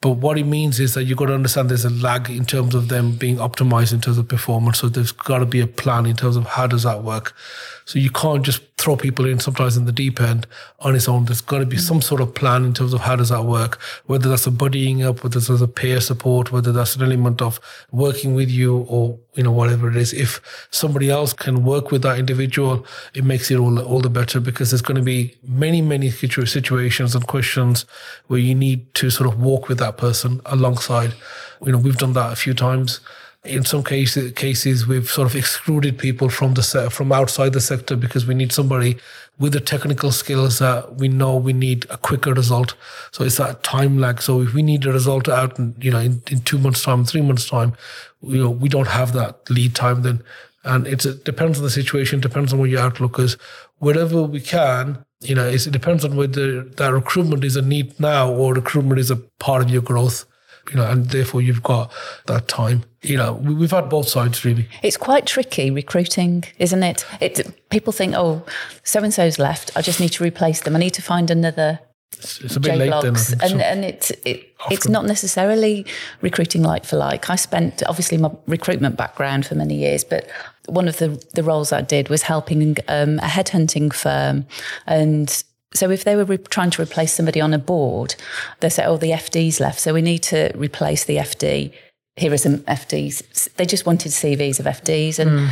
But 0.00 0.10
what 0.12 0.38
it 0.38 0.44
means 0.44 0.78
is 0.78 0.94
that 0.94 1.04
you've 1.04 1.18
got 1.18 1.26
to 1.26 1.34
understand 1.34 1.70
there's 1.70 1.84
a 1.84 1.90
lag 1.90 2.30
in 2.30 2.44
terms 2.44 2.74
of 2.76 2.88
them 2.88 3.16
being 3.16 3.38
optimized 3.38 3.92
in 3.92 4.00
terms 4.00 4.16
of 4.16 4.28
performance. 4.28 4.78
So 4.78 4.88
there's 4.88 5.10
got 5.10 5.38
to 5.38 5.46
be 5.46 5.60
a 5.60 5.66
plan 5.66 6.06
in 6.06 6.14
terms 6.14 6.36
of 6.36 6.46
how 6.46 6.68
does 6.68 6.84
that 6.84 7.02
work. 7.02 7.34
So 7.88 7.98
you 7.98 8.10
can't 8.10 8.44
just 8.44 8.60
throw 8.76 8.96
people 8.96 9.24
in 9.24 9.40
sometimes 9.40 9.78
in 9.78 9.86
the 9.86 9.92
deep 9.92 10.20
end 10.20 10.46
on 10.80 10.94
its 10.94 11.08
own. 11.08 11.24
There's 11.24 11.40
got 11.40 11.60
to 11.60 11.64
be 11.64 11.78
mm. 11.78 11.80
some 11.80 12.02
sort 12.02 12.20
of 12.20 12.34
plan 12.34 12.66
in 12.66 12.74
terms 12.74 12.92
of 12.92 13.00
how 13.00 13.16
does 13.16 13.30
that 13.30 13.44
work, 13.44 13.80
whether 14.04 14.28
that's 14.28 14.46
a 14.46 14.50
buddying 14.50 15.02
up, 15.02 15.24
whether 15.24 15.40
there's 15.40 15.62
a 15.62 15.66
peer 15.66 15.98
support, 16.02 16.52
whether 16.52 16.70
that's 16.70 16.96
an 16.96 17.02
element 17.02 17.40
of 17.40 17.58
working 17.90 18.34
with 18.34 18.50
you 18.50 18.80
or, 18.90 19.18
you 19.36 19.42
know, 19.42 19.50
whatever 19.50 19.88
it 19.88 19.96
is. 19.96 20.12
If 20.12 20.68
somebody 20.70 21.08
else 21.08 21.32
can 21.32 21.64
work 21.64 21.90
with 21.90 22.02
that 22.02 22.18
individual, 22.18 22.84
it 23.14 23.24
makes 23.24 23.50
it 23.50 23.56
all, 23.56 23.80
all 23.80 24.00
the 24.00 24.10
better 24.10 24.38
because 24.38 24.70
there's 24.70 24.82
going 24.82 24.96
to 24.96 25.02
be 25.02 25.34
many, 25.42 25.80
many 25.80 26.10
situations 26.10 27.14
and 27.14 27.26
questions 27.26 27.86
where 28.26 28.38
you 28.38 28.54
need 28.54 28.92
to 28.96 29.08
sort 29.08 29.32
of 29.32 29.40
walk 29.40 29.66
with 29.66 29.78
that 29.78 29.96
person 29.96 30.42
alongside. 30.44 31.14
You 31.64 31.72
know, 31.72 31.78
we've 31.78 31.96
done 31.96 32.12
that 32.12 32.34
a 32.34 32.36
few 32.36 32.52
times 32.52 33.00
in 33.48 33.64
some 33.64 33.82
cases, 33.82 34.32
cases 34.32 34.86
we've 34.86 35.08
sort 35.08 35.26
of 35.26 35.34
excluded 35.34 35.98
people 35.98 36.28
from 36.28 36.54
the 36.54 36.62
se- 36.62 36.90
from 36.90 37.12
outside 37.12 37.52
the 37.52 37.60
sector 37.60 37.96
because 37.96 38.26
we 38.26 38.34
need 38.34 38.52
somebody 38.52 38.98
with 39.38 39.52
the 39.52 39.60
technical 39.60 40.12
skills 40.12 40.58
that 40.58 40.96
we 40.96 41.08
know 41.08 41.36
we 41.36 41.52
need 41.52 41.86
a 41.90 41.96
quicker 41.96 42.34
result. 42.34 42.74
So 43.12 43.24
it's 43.24 43.36
that 43.36 43.62
time 43.62 43.98
lag. 43.98 44.20
So 44.20 44.42
if 44.42 44.52
we 44.52 44.62
need 44.62 44.84
a 44.84 44.92
result 44.92 45.28
out, 45.28 45.58
in, 45.58 45.74
you 45.80 45.90
know, 45.90 46.00
in, 46.00 46.22
in 46.30 46.40
two 46.40 46.58
months' 46.58 46.82
time, 46.82 47.04
three 47.04 47.22
months' 47.22 47.48
time, 47.48 47.74
you 48.20 48.42
know, 48.42 48.50
we 48.50 48.68
don't 48.68 48.88
have 48.88 49.12
that 49.14 49.48
lead 49.48 49.74
time 49.74 50.02
then. 50.02 50.22
And 50.64 50.86
it 50.86 51.06
depends 51.24 51.58
on 51.58 51.64
the 51.64 51.70
situation, 51.70 52.20
depends 52.20 52.52
on 52.52 52.58
what 52.58 52.68
your 52.68 52.80
outlook 52.80 53.18
is. 53.18 53.36
Wherever 53.78 54.22
we 54.22 54.40
can, 54.40 55.04
you 55.20 55.34
know, 55.34 55.48
it 55.48 55.70
depends 55.70 56.04
on 56.04 56.16
whether 56.16 56.62
that 56.62 56.92
recruitment 56.92 57.44
is 57.44 57.56
a 57.56 57.62
need 57.62 57.98
now 57.98 58.30
or 58.30 58.54
recruitment 58.54 59.00
is 59.00 59.10
a 59.10 59.16
part 59.16 59.62
of 59.62 59.70
your 59.70 59.82
growth 59.82 60.24
you 60.70 60.76
know, 60.76 60.90
and 60.90 61.10
therefore 61.10 61.40
you've 61.40 61.62
got 61.62 61.92
that 62.26 62.48
time. 62.48 62.84
You 63.02 63.16
know, 63.16 63.34
we've 63.34 63.70
had 63.70 63.88
both 63.88 64.08
sides 64.08 64.44
really. 64.44 64.68
It's 64.82 64.96
quite 64.96 65.26
tricky 65.26 65.70
recruiting, 65.70 66.44
isn't 66.58 66.82
it? 66.82 67.06
It 67.20 67.68
people 67.70 67.92
think, 67.92 68.14
oh, 68.16 68.44
so 68.82 69.02
and 69.02 69.12
so's 69.12 69.38
left. 69.38 69.70
I 69.76 69.82
just 69.82 70.00
need 70.00 70.10
to 70.10 70.24
replace 70.24 70.62
them. 70.62 70.76
I 70.76 70.78
need 70.78 70.94
to 70.94 71.02
find 71.02 71.30
another. 71.30 71.80
It's, 72.16 72.40
it's 72.40 72.56
a 72.56 72.60
bit 72.60 72.76
late 72.76 72.90
then, 72.90 73.08
and 73.08 73.18
so. 73.18 73.58
and 73.58 73.84
it, 73.84 74.10
it 74.24 74.54
it's 74.70 74.88
not 74.88 75.04
necessarily 75.04 75.86
recruiting 76.20 76.62
like 76.62 76.84
for 76.84 76.96
like. 76.96 77.30
I 77.30 77.36
spent 77.36 77.82
obviously 77.86 78.18
my 78.18 78.30
recruitment 78.46 78.96
background 78.96 79.46
for 79.46 79.54
many 79.54 79.76
years, 79.76 80.04
but 80.04 80.28
one 80.66 80.88
of 80.88 80.96
the 80.98 81.22
the 81.34 81.42
roles 81.42 81.72
I 81.72 81.82
did 81.82 82.08
was 82.08 82.22
helping 82.22 82.76
um, 82.88 83.18
a 83.18 83.26
headhunting 83.26 83.92
firm 83.92 84.46
and 84.86 85.44
so 85.74 85.90
if 85.90 86.04
they 86.04 86.16
were 86.16 86.24
re- 86.24 86.38
trying 86.38 86.70
to 86.70 86.82
replace 86.82 87.12
somebody 87.12 87.40
on 87.40 87.52
a 87.52 87.58
board, 87.58 88.14
they 88.60 88.68
say, 88.68 88.84
"Oh, 88.84 88.96
the 88.96 89.12
FD's 89.12 89.60
left, 89.60 89.80
so 89.80 89.92
we 89.92 90.02
need 90.02 90.22
to 90.24 90.52
replace 90.56 91.04
the 91.04 91.18
FD." 91.18 91.72
Here 92.16 92.32
are 92.32 92.38
some 92.38 92.58
FDs. 92.60 93.54
They 93.56 93.66
just 93.66 93.86
wanted 93.86 94.12
CVs 94.12 94.58
of 94.58 94.66
FDs, 94.66 95.18
and 95.18 95.30
mm. 95.30 95.48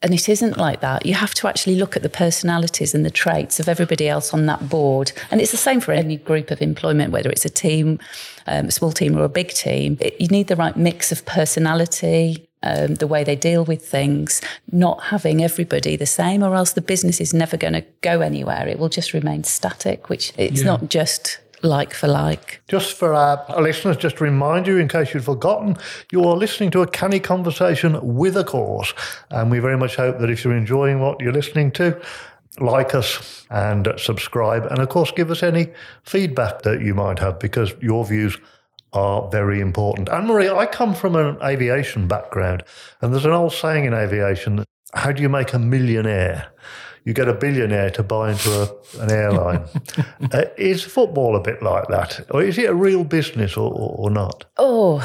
and 0.00 0.14
it 0.14 0.28
isn't 0.28 0.56
like 0.56 0.80
that. 0.80 1.04
You 1.04 1.14
have 1.14 1.34
to 1.34 1.48
actually 1.48 1.76
look 1.76 1.96
at 1.96 2.02
the 2.02 2.08
personalities 2.08 2.94
and 2.94 3.04
the 3.04 3.10
traits 3.10 3.60
of 3.60 3.68
everybody 3.68 4.08
else 4.08 4.32
on 4.32 4.46
that 4.46 4.68
board, 4.68 5.12
and 5.30 5.40
it's 5.40 5.50
the 5.50 5.58
same 5.58 5.80
for 5.80 5.92
any 5.92 6.16
group 6.16 6.50
of 6.50 6.62
employment, 6.62 7.12
whether 7.12 7.30
it's 7.30 7.44
a 7.44 7.50
team, 7.50 7.98
um, 8.46 8.66
a 8.66 8.70
small 8.70 8.92
team, 8.92 9.18
or 9.18 9.24
a 9.24 9.28
big 9.28 9.50
team. 9.50 9.98
It, 10.00 10.18
you 10.20 10.28
need 10.28 10.48
the 10.48 10.56
right 10.56 10.76
mix 10.76 11.12
of 11.12 11.26
personality, 11.26 12.47
um, 12.62 12.96
the 12.96 13.06
way 13.06 13.24
they 13.24 13.36
deal 13.36 13.64
with 13.64 13.86
things, 13.86 14.40
not 14.72 15.04
having 15.04 15.42
everybody 15.42 15.96
the 15.96 16.06
same, 16.06 16.42
or 16.42 16.54
else 16.54 16.72
the 16.72 16.80
business 16.80 17.20
is 17.20 17.32
never 17.32 17.56
going 17.56 17.74
to 17.74 17.84
go 18.00 18.20
anywhere. 18.20 18.66
It 18.66 18.78
will 18.78 18.88
just 18.88 19.12
remain 19.12 19.44
static, 19.44 20.08
which 20.08 20.32
it's 20.36 20.60
yeah. 20.60 20.66
not 20.66 20.88
just 20.88 21.38
like 21.62 21.94
for 21.94 22.08
like. 22.08 22.60
Just 22.68 22.96
for 22.96 23.14
our 23.14 23.44
listeners, 23.60 23.96
just 23.96 24.16
to 24.18 24.24
remind 24.24 24.66
you, 24.66 24.76
in 24.78 24.88
case 24.88 25.14
you'd 25.14 25.24
forgotten, 25.24 25.76
you 26.10 26.24
are 26.24 26.36
listening 26.36 26.70
to 26.72 26.82
a 26.82 26.86
canny 26.86 27.20
conversation 27.20 27.98
with 28.02 28.36
a 28.36 28.44
cause. 28.44 28.94
And 29.30 29.50
we 29.50 29.58
very 29.58 29.76
much 29.76 29.96
hope 29.96 30.18
that 30.18 30.30
if 30.30 30.44
you're 30.44 30.56
enjoying 30.56 31.00
what 31.00 31.20
you're 31.20 31.32
listening 31.32 31.72
to, 31.72 32.00
like 32.60 32.94
us 32.94 33.46
and 33.50 33.92
subscribe. 33.96 34.66
And 34.66 34.80
of 34.80 34.88
course, 34.88 35.10
give 35.12 35.30
us 35.30 35.42
any 35.42 35.68
feedback 36.02 36.62
that 36.62 36.80
you 36.80 36.94
might 36.94 37.18
have 37.18 37.38
because 37.38 37.74
your 37.80 38.04
views 38.04 38.36
are 38.92 39.28
very 39.30 39.60
important. 39.60 40.08
Anne 40.08 40.26
Marie, 40.26 40.48
I 40.48 40.66
come 40.66 40.94
from 40.94 41.16
an 41.16 41.38
aviation 41.42 42.08
background, 42.08 42.64
and 43.00 43.12
there's 43.12 43.24
an 43.24 43.32
old 43.32 43.52
saying 43.52 43.84
in 43.84 43.94
aviation 43.94 44.64
how 44.94 45.12
do 45.12 45.22
you 45.22 45.28
make 45.28 45.52
a 45.52 45.58
millionaire? 45.58 46.50
You 47.04 47.14
get 47.14 47.28
a 47.28 47.34
billionaire 47.34 47.90
to 47.90 48.02
buy 48.02 48.32
into 48.32 48.50
a, 48.50 49.02
an 49.02 49.10
airline. 49.10 49.64
uh, 50.32 50.44
is 50.56 50.82
football 50.82 51.36
a 51.36 51.40
bit 51.40 51.62
like 51.62 51.88
that? 51.88 52.26
Or 52.30 52.42
is 52.42 52.58
it 52.58 52.68
a 52.68 52.74
real 52.74 53.04
business 53.04 53.56
or, 53.56 53.70
or, 53.70 53.96
or 53.98 54.10
not? 54.10 54.44
Oh, 54.56 55.00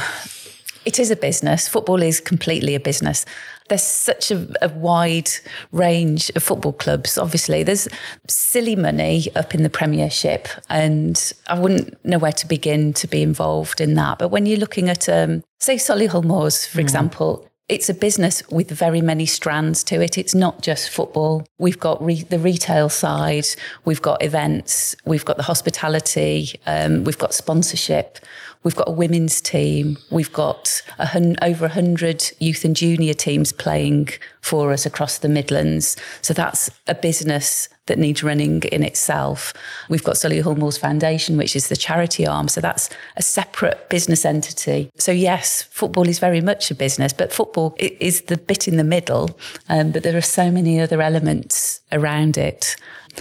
it 0.85 0.99
is 0.99 1.11
a 1.11 1.15
business. 1.15 1.67
Football 1.67 2.01
is 2.01 2.19
completely 2.19 2.75
a 2.75 2.79
business 2.79 3.25
there's 3.69 3.83
such 3.83 4.31
a, 4.31 4.47
a, 4.61 4.69
wide 4.69 5.29
range 5.71 6.29
of 6.35 6.43
football 6.43 6.73
clubs. 6.73 7.17
Obviously, 7.17 7.63
there's 7.63 7.87
silly 8.27 8.75
money 8.75 9.27
up 9.35 9.55
in 9.55 9.63
the 9.63 9.69
Premiership, 9.69 10.47
and 10.69 11.33
I 11.47 11.59
wouldn't 11.59 12.03
know 12.05 12.17
where 12.17 12.31
to 12.33 12.47
begin 12.47 12.93
to 12.93 13.07
be 13.07 13.21
involved 13.21 13.79
in 13.79 13.95
that. 13.95 14.19
But 14.19 14.29
when 14.29 14.45
you're 14.45 14.59
looking 14.59 14.89
at, 14.89 15.07
um, 15.07 15.43
say, 15.59 15.75
Solihull 15.75 16.23
Moors, 16.23 16.65
for 16.65 16.79
mm. 16.79 16.81
example, 16.81 17.47
it's 17.69 17.89
a 17.89 17.93
business 17.93 18.43
with 18.49 18.69
very 18.71 19.01
many 19.01 19.25
strands 19.25 19.83
to 19.85 20.01
it. 20.01 20.17
It's 20.17 20.35
not 20.35 20.61
just 20.61 20.89
football. 20.89 21.45
We've 21.57 21.79
got 21.79 22.03
re- 22.03 22.23
the 22.23 22.39
retail 22.39 22.89
side, 22.89 23.45
we've 23.85 24.01
got 24.01 24.21
events, 24.21 24.95
we've 25.05 25.25
got 25.25 25.37
the 25.37 25.43
hospitality, 25.43 26.59
um, 26.65 27.03
we've 27.03 27.17
got 27.17 27.33
sponsorship. 27.33 28.19
We've 28.63 28.75
got 28.75 28.87
a 28.87 28.93
women's 28.93 29.41
team. 29.41 29.97
We've 30.09 30.31
got 30.31 30.81
a 30.97 31.07
hun- 31.07 31.35
over 31.41 31.65
100 31.65 32.31
youth 32.39 32.63
and 32.63 32.75
junior 32.75 33.13
teams 33.13 33.51
playing 33.51 34.09
for 34.39 34.71
us 34.71 34.85
across 34.85 35.17
the 35.17 35.27
Midlands. 35.27 35.97
So 36.21 36.33
that's 36.33 36.69
a 36.87 36.95
business 36.95 37.67
that 37.87 37.99
needs 37.99 38.23
running 38.23 38.63
in 38.63 38.83
itself. 38.83 39.53
We've 39.89 40.03
got 40.03 40.15
Solihull 40.15 40.57
Moors 40.57 40.77
Foundation, 40.77 41.37
which 41.37 41.55
is 41.55 41.67
the 41.67 41.75
charity 41.75 42.25
arm. 42.25 42.47
So 42.47 42.61
that's 42.61 42.89
a 43.17 43.21
separate 43.21 43.89
business 43.89 44.25
entity. 44.25 44.89
So, 44.97 45.11
yes, 45.11 45.63
football 45.63 46.07
is 46.07 46.19
very 46.19 46.41
much 46.41 46.71
a 46.71 46.75
business, 46.75 47.13
but 47.13 47.33
football 47.33 47.75
is 47.79 48.21
the 48.23 48.37
bit 48.37 48.67
in 48.67 48.77
the 48.77 48.83
middle. 48.83 49.37
Um, 49.69 49.91
but 49.91 50.03
there 50.03 50.17
are 50.17 50.21
so 50.21 50.49
many 50.49 50.79
other 50.79 51.01
elements 51.01 51.81
around 51.91 52.37
it. 52.37 52.75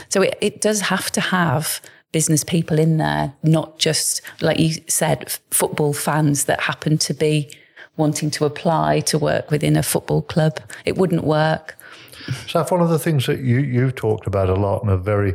So 0.08 0.22
it, 0.22 0.38
it 0.40 0.60
does 0.60 0.82
have 0.82 1.10
to 1.12 1.20
have 1.20 1.80
business 2.12 2.44
people 2.44 2.78
in 2.78 2.98
there, 2.98 3.32
not 3.42 3.78
just, 3.78 4.20
like 4.40 4.58
you 4.58 4.74
said, 4.86 5.36
football 5.50 5.92
fans 5.92 6.44
that 6.44 6.60
happen 6.60 6.98
to 6.98 7.14
be 7.14 7.50
wanting 7.96 8.30
to 8.30 8.44
apply 8.44 9.00
to 9.00 9.18
work 9.18 9.50
within 9.50 9.76
a 9.76 9.82
football 9.82 10.22
club. 10.22 10.60
It 10.84 10.96
wouldn't 10.96 11.24
work. 11.24 11.76
So, 12.46 12.64
one 12.64 12.80
of 12.80 12.88
the 12.88 12.98
things 12.98 13.26
that 13.26 13.40
you, 13.40 13.58
you've 13.58 13.94
talked 13.94 14.26
about 14.26 14.48
a 14.48 14.54
lot 14.54 14.82
and 14.82 14.90
are 14.90 14.96
very 14.96 15.34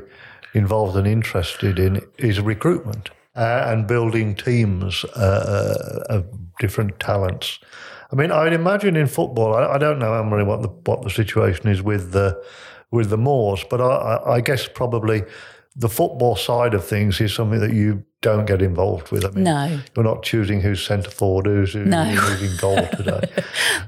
involved 0.53 0.95
and 0.95 1.07
interested 1.07 1.79
in 1.79 2.01
is 2.17 2.39
recruitment 2.39 3.09
uh, 3.35 3.65
and 3.67 3.87
building 3.87 4.35
teams 4.35 5.05
uh, 5.15 6.03
uh 6.09 6.13
of 6.15 6.25
different 6.59 6.99
talents. 6.99 7.59
I 8.11 8.15
mean, 8.15 8.31
I'd 8.31 8.53
imagine 8.53 8.95
in 8.95 9.07
football, 9.07 9.53
I, 9.53 9.75
I 9.75 9.77
don't 9.77 9.99
know, 9.99 10.13
Emily, 10.13 10.43
what 10.43 10.61
the 10.61 10.69
what 10.69 11.03
the 11.03 11.09
situation 11.09 11.67
is 11.67 11.81
with 11.81 12.11
the 12.11 12.41
with 12.91 13.09
the 13.09 13.17
Moors, 13.17 13.65
but 13.69 13.81
I, 13.81 14.21
I 14.25 14.41
guess 14.41 14.67
probably 14.67 15.23
the 15.75 15.89
football 15.89 16.35
side 16.35 16.73
of 16.73 16.83
things 16.83 17.21
is 17.21 17.33
something 17.33 17.59
that 17.59 17.73
you 17.73 18.03
don't 18.21 18.45
get 18.45 18.61
involved 18.61 19.11
with. 19.11 19.25
I 19.25 19.29
mean, 19.29 19.43
no. 19.43 19.79
You're 19.95 20.05
not 20.05 20.23
choosing 20.23 20.59
who's 20.59 20.83
centre 20.83 21.11
forward, 21.11 21.45
who's, 21.45 21.73
who's 21.73 21.87
no. 21.87 22.05
moving 22.05 22.57
goal 22.57 22.87
today. 22.97 23.29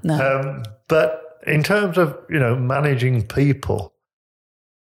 no. 0.04 0.40
Um, 0.40 0.64
but 0.88 1.29
in 1.46 1.64
terms 1.64 1.98
of, 1.98 2.18
you 2.30 2.40
know, 2.40 2.56
managing 2.56 3.26
people, 3.28 3.94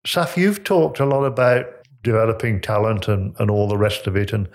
Saf, 0.06 0.36
you've 0.36 0.64
talked 0.64 1.00
a 1.00 1.04
lot 1.04 1.24
about 1.24 1.66
developing 2.02 2.60
talent 2.60 3.08
and, 3.08 3.34
and 3.38 3.50
all 3.50 3.68
the 3.68 3.76
rest 3.76 4.06
of 4.06 4.16
it 4.16 4.32
and 4.32 4.48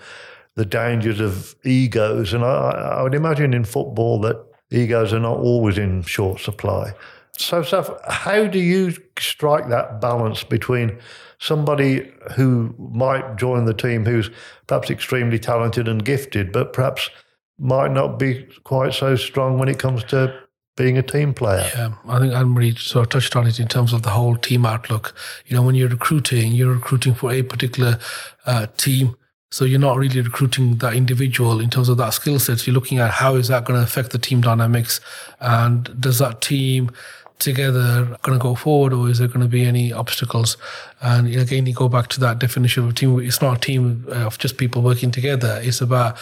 the 0.54 0.64
dangers 0.64 1.20
of 1.20 1.54
egos. 1.64 2.32
And 2.32 2.44
I, 2.44 2.96
I 2.98 3.02
would 3.02 3.14
imagine 3.14 3.54
in 3.54 3.64
football 3.64 4.20
that 4.22 4.42
egos 4.70 5.12
are 5.12 5.20
not 5.20 5.38
always 5.38 5.78
in 5.78 6.02
short 6.02 6.40
supply. 6.40 6.94
So, 7.36 7.62
Saf, 7.62 7.98
how 8.08 8.46
do 8.46 8.58
you 8.58 8.94
strike 9.18 9.68
that 9.68 10.00
balance 10.00 10.44
between 10.44 10.98
somebody 11.38 12.12
who 12.36 12.74
might 12.78 13.36
join 13.36 13.64
the 13.64 13.74
team 13.74 14.04
who's 14.04 14.30
perhaps 14.66 14.90
extremely 14.90 15.38
talented 15.38 15.88
and 15.88 16.04
gifted, 16.04 16.52
but 16.52 16.72
perhaps 16.72 17.10
might 17.58 17.90
not 17.90 18.18
be 18.18 18.46
quite 18.64 18.94
so 18.94 19.16
strong 19.16 19.58
when 19.58 19.68
it 19.68 19.78
comes 19.78 20.04
to 20.04 20.41
being 20.76 20.96
a 20.96 21.02
team 21.02 21.34
player. 21.34 21.70
Yeah, 21.74 21.94
I 22.08 22.18
think 22.18 22.32
Anne 22.32 22.48
Marie 22.48 22.74
sort 22.74 23.06
of 23.06 23.10
touched 23.10 23.36
on 23.36 23.46
it 23.46 23.60
in 23.60 23.68
terms 23.68 23.92
of 23.92 24.02
the 24.02 24.10
whole 24.10 24.36
team 24.36 24.64
outlook. 24.64 25.14
You 25.46 25.56
know, 25.56 25.62
when 25.62 25.74
you're 25.74 25.88
recruiting, 25.88 26.52
you're 26.52 26.72
recruiting 26.72 27.14
for 27.14 27.30
a 27.30 27.42
particular 27.42 27.98
uh, 28.46 28.66
team 28.76 29.16
So 29.52 29.66
you're 29.66 29.78
not 29.78 29.98
really 29.98 30.22
recruiting 30.22 30.76
that 30.78 30.94
individual 30.94 31.60
in 31.60 31.68
terms 31.68 31.90
of 31.90 31.98
that 31.98 32.14
skill 32.14 32.38
set. 32.38 32.66
You're 32.66 32.72
looking 32.72 32.98
at 32.98 33.10
how 33.10 33.34
is 33.34 33.48
that 33.48 33.66
going 33.66 33.78
to 33.78 33.84
affect 33.84 34.10
the 34.10 34.18
team 34.18 34.40
dynamics, 34.40 34.98
and 35.40 36.00
does 36.00 36.18
that 36.20 36.40
team 36.40 36.90
together 37.38 38.16
going 38.22 38.38
to 38.38 38.42
go 38.42 38.54
forward, 38.54 38.92
or 38.92 39.08
is 39.08 39.18
there 39.18 39.28
going 39.28 39.40
to 39.40 39.48
be 39.48 39.64
any 39.64 39.92
obstacles? 39.92 40.56
And 41.00 41.26
again, 41.34 41.66
you 41.66 41.74
go 41.74 41.88
back 41.88 42.08
to 42.08 42.20
that 42.20 42.38
definition 42.38 42.84
of 42.84 42.90
a 42.90 42.92
team. 42.92 43.18
It's 43.20 43.42
not 43.42 43.58
a 43.58 43.60
team 43.60 44.06
uh, 44.08 44.26
of 44.26 44.38
just 44.38 44.56
people 44.56 44.82
working 44.82 45.10
together. 45.10 45.60
It's 45.62 45.80
about 45.80 46.16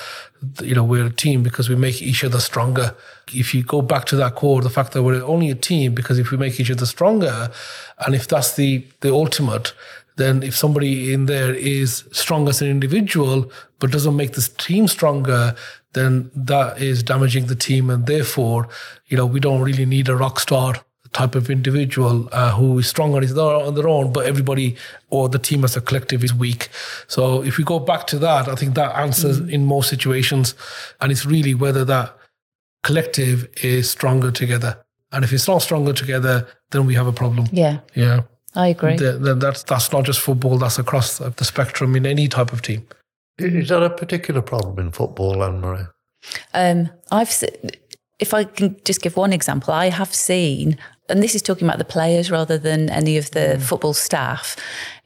you 0.63 0.75
know 0.75 0.85
we're 0.85 1.07
a 1.07 1.11
team 1.11 1.43
because 1.43 1.69
we 1.69 1.77
make 1.77 2.01
each 2.03 2.25
other 2.25 2.41
stronger. 2.41 2.95
If 3.33 3.55
you 3.55 3.63
go 3.63 3.83
back 3.83 4.07
to 4.07 4.17
that 4.17 4.35
core, 4.35 4.63
the 4.63 4.71
fact 4.71 4.93
that 4.93 5.03
we're 5.03 5.23
only 5.23 5.51
a 5.51 5.55
team 5.55 5.95
because 5.95 6.19
if 6.19 6.31
we 6.31 6.37
make 6.37 6.59
each 6.59 6.71
other 6.71 6.87
stronger, 6.87 7.51
and 7.99 8.15
if 8.15 8.27
that's 8.27 8.57
the 8.57 8.87
the 9.01 9.13
ultimate, 9.13 9.73
then 10.17 10.43
if 10.43 10.57
somebody 10.57 11.13
in 11.13 11.27
there 11.27 11.55
is 11.55 12.05
strong 12.13 12.49
as 12.49 12.61
an 12.63 12.69
individual 12.69 13.51
but 13.79 13.91
doesn't 13.91 14.17
make 14.17 14.33
this 14.33 14.49
team 14.49 14.87
stronger, 14.87 15.55
then 15.95 16.31
that 16.35 16.81
is 16.81 17.03
damaging 17.03 17.47
the 17.47 17.55
team, 17.55 17.91
and 17.91 18.07
therefore, 18.07 18.69
you 19.07 19.17
know, 19.17 19.27
we 19.27 19.41
don't 19.41 19.63
really 19.63 19.87
need 19.87 20.09
a 20.09 20.17
rock 20.17 20.39
star 20.39 20.75
type 21.13 21.35
of 21.35 21.51
individual 21.51 22.29
uh, 22.33 22.53
who 22.53 22.79
is 22.79 22.87
strong 22.87 23.15
on 23.15 23.23
his 23.23 23.37
on 23.37 23.75
their 23.75 23.89
own, 23.89 24.13
but 24.13 24.27
everybody 24.27 24.77
or 25.11 25.29
the 25.29 25.39
team 25.39 25.65
as 25.65 25.77
a 25.77 25.81
collective 25.81 26.23
is 26.23 26.33
weak. 26.33 26.69
So 27.09 27.43
if 27.43 27.59
we 27.59 27.65
go 27.65 27.79
back 27.79 28.07
to 28.09 28.19
that, 28.21 28.49
I 28.49 28.55
think 28.55 28.75
that 28.75 28.97
answers 28.97 29.41
mm-hmm. 29.41 29.51
in 29.51 29.67
most 29.67 29.89
situations, 29.89 30.55
and 31.01 31.11
it's 31.11 31.27
really 31.27 31.55
whether 31.55 31.85
that 31.85 32.17
collective 32.83 33.49
is 33.63 33.91
stronger 33.91 34.31
together. 34.31 34.79
And 35.13 35.25
if 35.25 35.33
it's 35.33 35.49
not 35.49 35.59
stronger 35.59 35.93
together, 35.93 36.47
then 36.71 36.87
we 36.87 36.95
have 36.95 37.09
a 37.09 37.13
problem. 37.13 37.47
Yeah. 37.53 37.81
Yeah. 37.95 38.23
I 38.55 38.69
agree. 38.69 38.97
The, 38.97 39.37
that's 39.39 39.63
that's 39.65 39.93
not 39.93 40.05
just 40.05 40.21
football. 40.21 40.59
That's 40.59 40.79
across 40.79 41.19
the 41.19 41.45
spectrum 41.45 41.95
in 41.95 42.05
any 42.05 42.29
type 42.29 42.53
of 42.53 42.63
team. 42.63 42.87
Is 43.39 43.69
that 43.69 43.83
a 43.83 43.91
particular 43.91 44.43
problem 44.43 44.79
in 44.79 44.93
football, 44.93 45.43
Anne 45.43 45.61
Marie? 45.61 45.87
Um, 46.53 46.91
I've 47.11 47.33
if 48.19 48.35
I 48.35 48.45
can 48.45 48.77
just 48.85 49.03
give 49.03 49.17
one 49.17 49.33
example, 49.33 49.73
I 49.73 49.89
have 49.89 50.15
seen, 50.15 50.79
and 51.11 51.23
this 51.23 51.35
is 51.35 51.43
talking 51.43 51.67
about 51.67 51.79
the 51.79 51.85
players 51.85 52.31
rather 52.31 52.57
than 52.57 52.89
any 52.89 53.19
of 53.19 53.31
the 53.33 53.57
mm. 53.57 53.63
football 53.63 53.95
staff, 53.95 54.57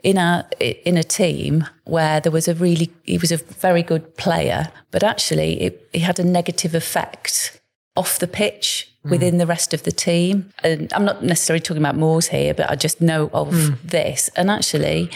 in 0.05 0.19
a 0.19 0.47
in 0.61 0.97
a 0.97 1.03
team 1.03 1.67
where 1.85 2.21
there 2.21 2.31
was 2.31 2.47
a 2.47 2.55
really 2.55 2.93
he 3.05 3.19
was 3.19 3.33
a 3.33 3.38
very 3.38 3.83
good 3.83 4.17
player, 4.17 4.71
but 4.90 5.03
actually 5.03 5.61
it, 5.62 5.88
it 5.93 6.01
had 6.03 6.19
a 6.19 6.25
negative 6.25 6.75
effect 6.75 7.61
off 7.97 8.19
the 8.19 8.27
pitch 8.27 8.93
mm. 9.05 9.11
within 9.11 9.38
the 9.38 9.47
rest 9.47 9.73
of 9.75 9.83
the 9.83 9.93
team. 9.93 10.53
And 10.62 10.93
I'm 10.93 11.05
not 11.05 11.25
necessarily 11.25 11.62
talking 11.62 11.83
about 11.83 11.97
Moors 11.97 12.29
here, 12.29 12.55
but 12.55 12.71
I 12.71 12.77
just 12.77 13.01
know 13.01 13.31
of 13.33 13.49
mm. 13.49 13.81
this. 13.83 14.29
And 14.37 14.51
actually, 14.51 15.11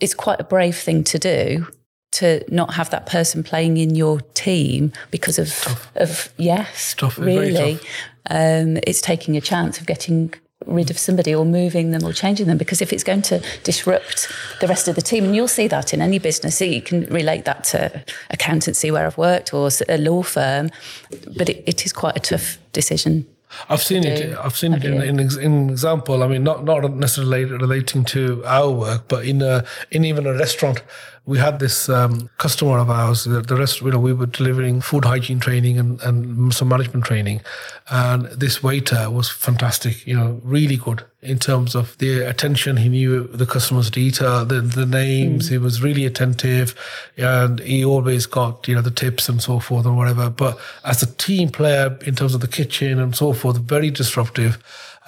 it's 0.00 0.14
quite 0.14 0.40
a 0.40 0.44
brave 0.44 0.76
thing 0.76 1.04
to 1.04 1.18
do 1.18 1.68
to 2.12 2.44
not 2.48 2.74
have 2.74 2.90
that 2.90 3.06
person 3.06 3.42
playing 3.42 3.78
in 3.78 3.94
your 3.94 4.20
team 4.34 4.92
because 5.10 5.38
of 5.38 5.88
of 5.94 6.32
yes, 6.36 6.94
tough. 6.98 7.16
really. 7.18 7.78
Um, 8.30 8.78
it's 8.86 9.00
taking 9.00 9.36
a 9.36 9.40
chance 9.40 9.80
of 9.80 9.86
getting 9.86 10.32
rid 10.66 10.90
of 10.90 10.98
somebody 10.98 11.34
or 11.34 11.44
moving 11.44 11.90
them 11.90 12.04
or 12.04 12.12
changing 12.12 12.46
them 12.46 12.58
because 12.58 12.80
if 12.80 12.92
it's 12.92 13.04
going 13.04 13.22
to 13.22 13.42
disrupt 13.64 14.32
the 14.60 14.66
rest 14.66 14.88
of 14.88 14.94
the 14.94 15.02
team 15.02 15.24
and 15.24 15.34
you'll 15.34 15.48
see 15.48 15.66
that 15.68 15.92
in 15.92 16.00
any 16.00 16.18
business 16.18 16.60
you 16.60 16.80
can 16.82 17.04
relate 17.06 17.44
that 17.44 17.64
to 17.64 18.04
accountancy 18.30 18.90
where 18.90 19.06
i've 19.06 19.18
worked 19.18 19.52
or 19.52 19.70
a 19.88 19.98
law 19.98 20.22
firm 20.22 20.70
but 21.36 21.48
it, 21.48 21.62
it 21.66 21.84
is 21.84 21.92
quite 21.92 22.16
a 22.16 22.20
tough 22.20 22.58
decision 22.72 23.26
I've 23.68 23.82
seen 23.82 24.04
it. 24.04 24.34
I've 24.38 24.56
seen 24.56 24.72
it 24.72 24.82
in, 24.82 25.02
in, 25.02 25.20
in 25.38 25.68
example. 25.68 26.22
I 26.22 26.26
mean, 26.26 26.42
not 26.42 26.64
not 26.64 26.90
necessarily 26.94 27.44
relating 27.44 28.02
to 28.06 28.42
our 28.46 28.70
work, 28.70 29.08
but 29.08 29.26
in 29.26 29.42
a, 29.42 29.64
in 29.90 30.06
even 30.06 30.26
a 30.26 30.32
restaurant 30.32 30.82
we 31.24 31.38
had 31.38 31.60
this 31.60 31.88
um, 31.88 32.28
customer 32.38 32.78
of 32.78 32.90
ours. 32.90 33.24
The, 33.24 33.42
the 33.42 33.54
rest, 33.54 33.80
you 33.80 33.90
know, 33.90 33.98
we 33.98 34.12
were 34.12 34.26
delivering 34.26 34.80
food 34.80 35.04
hygiene 35.04 35.38
training 35.38 35.78
and, 35.78 36.00
and 36.02 36.52
some 36.52 36.68
management 36.68 37.04
training, 37.04 37.42
and 37.90 38.26
this 38.26 38.62
waiter 38.62 39.08
was 39.08 39.28
fantastic. 39.28 40.04
You 40.06 40.16
know, 40.16 40.40
really 40.42 40.76
good 40.76 41.04
in 41.20 41.38
terms 41.38 41.76
of 41.76 41.96
the 41.98 42.22
attention. 42.22 42.76
He 42.76 42.88
knew 42.88 43.28
the 43.28 43.46
customer's 43.46 43.88
detail, 43.88 44.44
the 44.44 44.60
the 44.60 44.86
names. 44.86 45.46
Mm. 45.46 45.50
He 45.50 45.58
was 45.58 45.80
really 45.80 46.04
attentive, 46.04 46.74
and 47.16 47.60
he 47.60 47.84
always 47.84 48.26
got 48.26 48.66
you 48.66 48.74
know 48.74 48.82
the 48.82 48.90
tips 48.90 49.28
and 49.28 49.40
so 49.40 49.60
forth 49.60 49.86
and 49.86 49.96
whatever. 49.96 50.28
But 50.28 50.58
as 50.84 51.02
a 51.02 51.14
team 51.14 51.50
player, 51.50 51.96
in 52.04 52.16
terms 52.16 52.34
of 52.34 52.40
the 52.40 52.48
kitchen 52.48 52.98
and 52.98 53.14
so 53.14 53.32
forth, 53.32 53.58
very 53.58 53.90
disruptive 53.90 54.58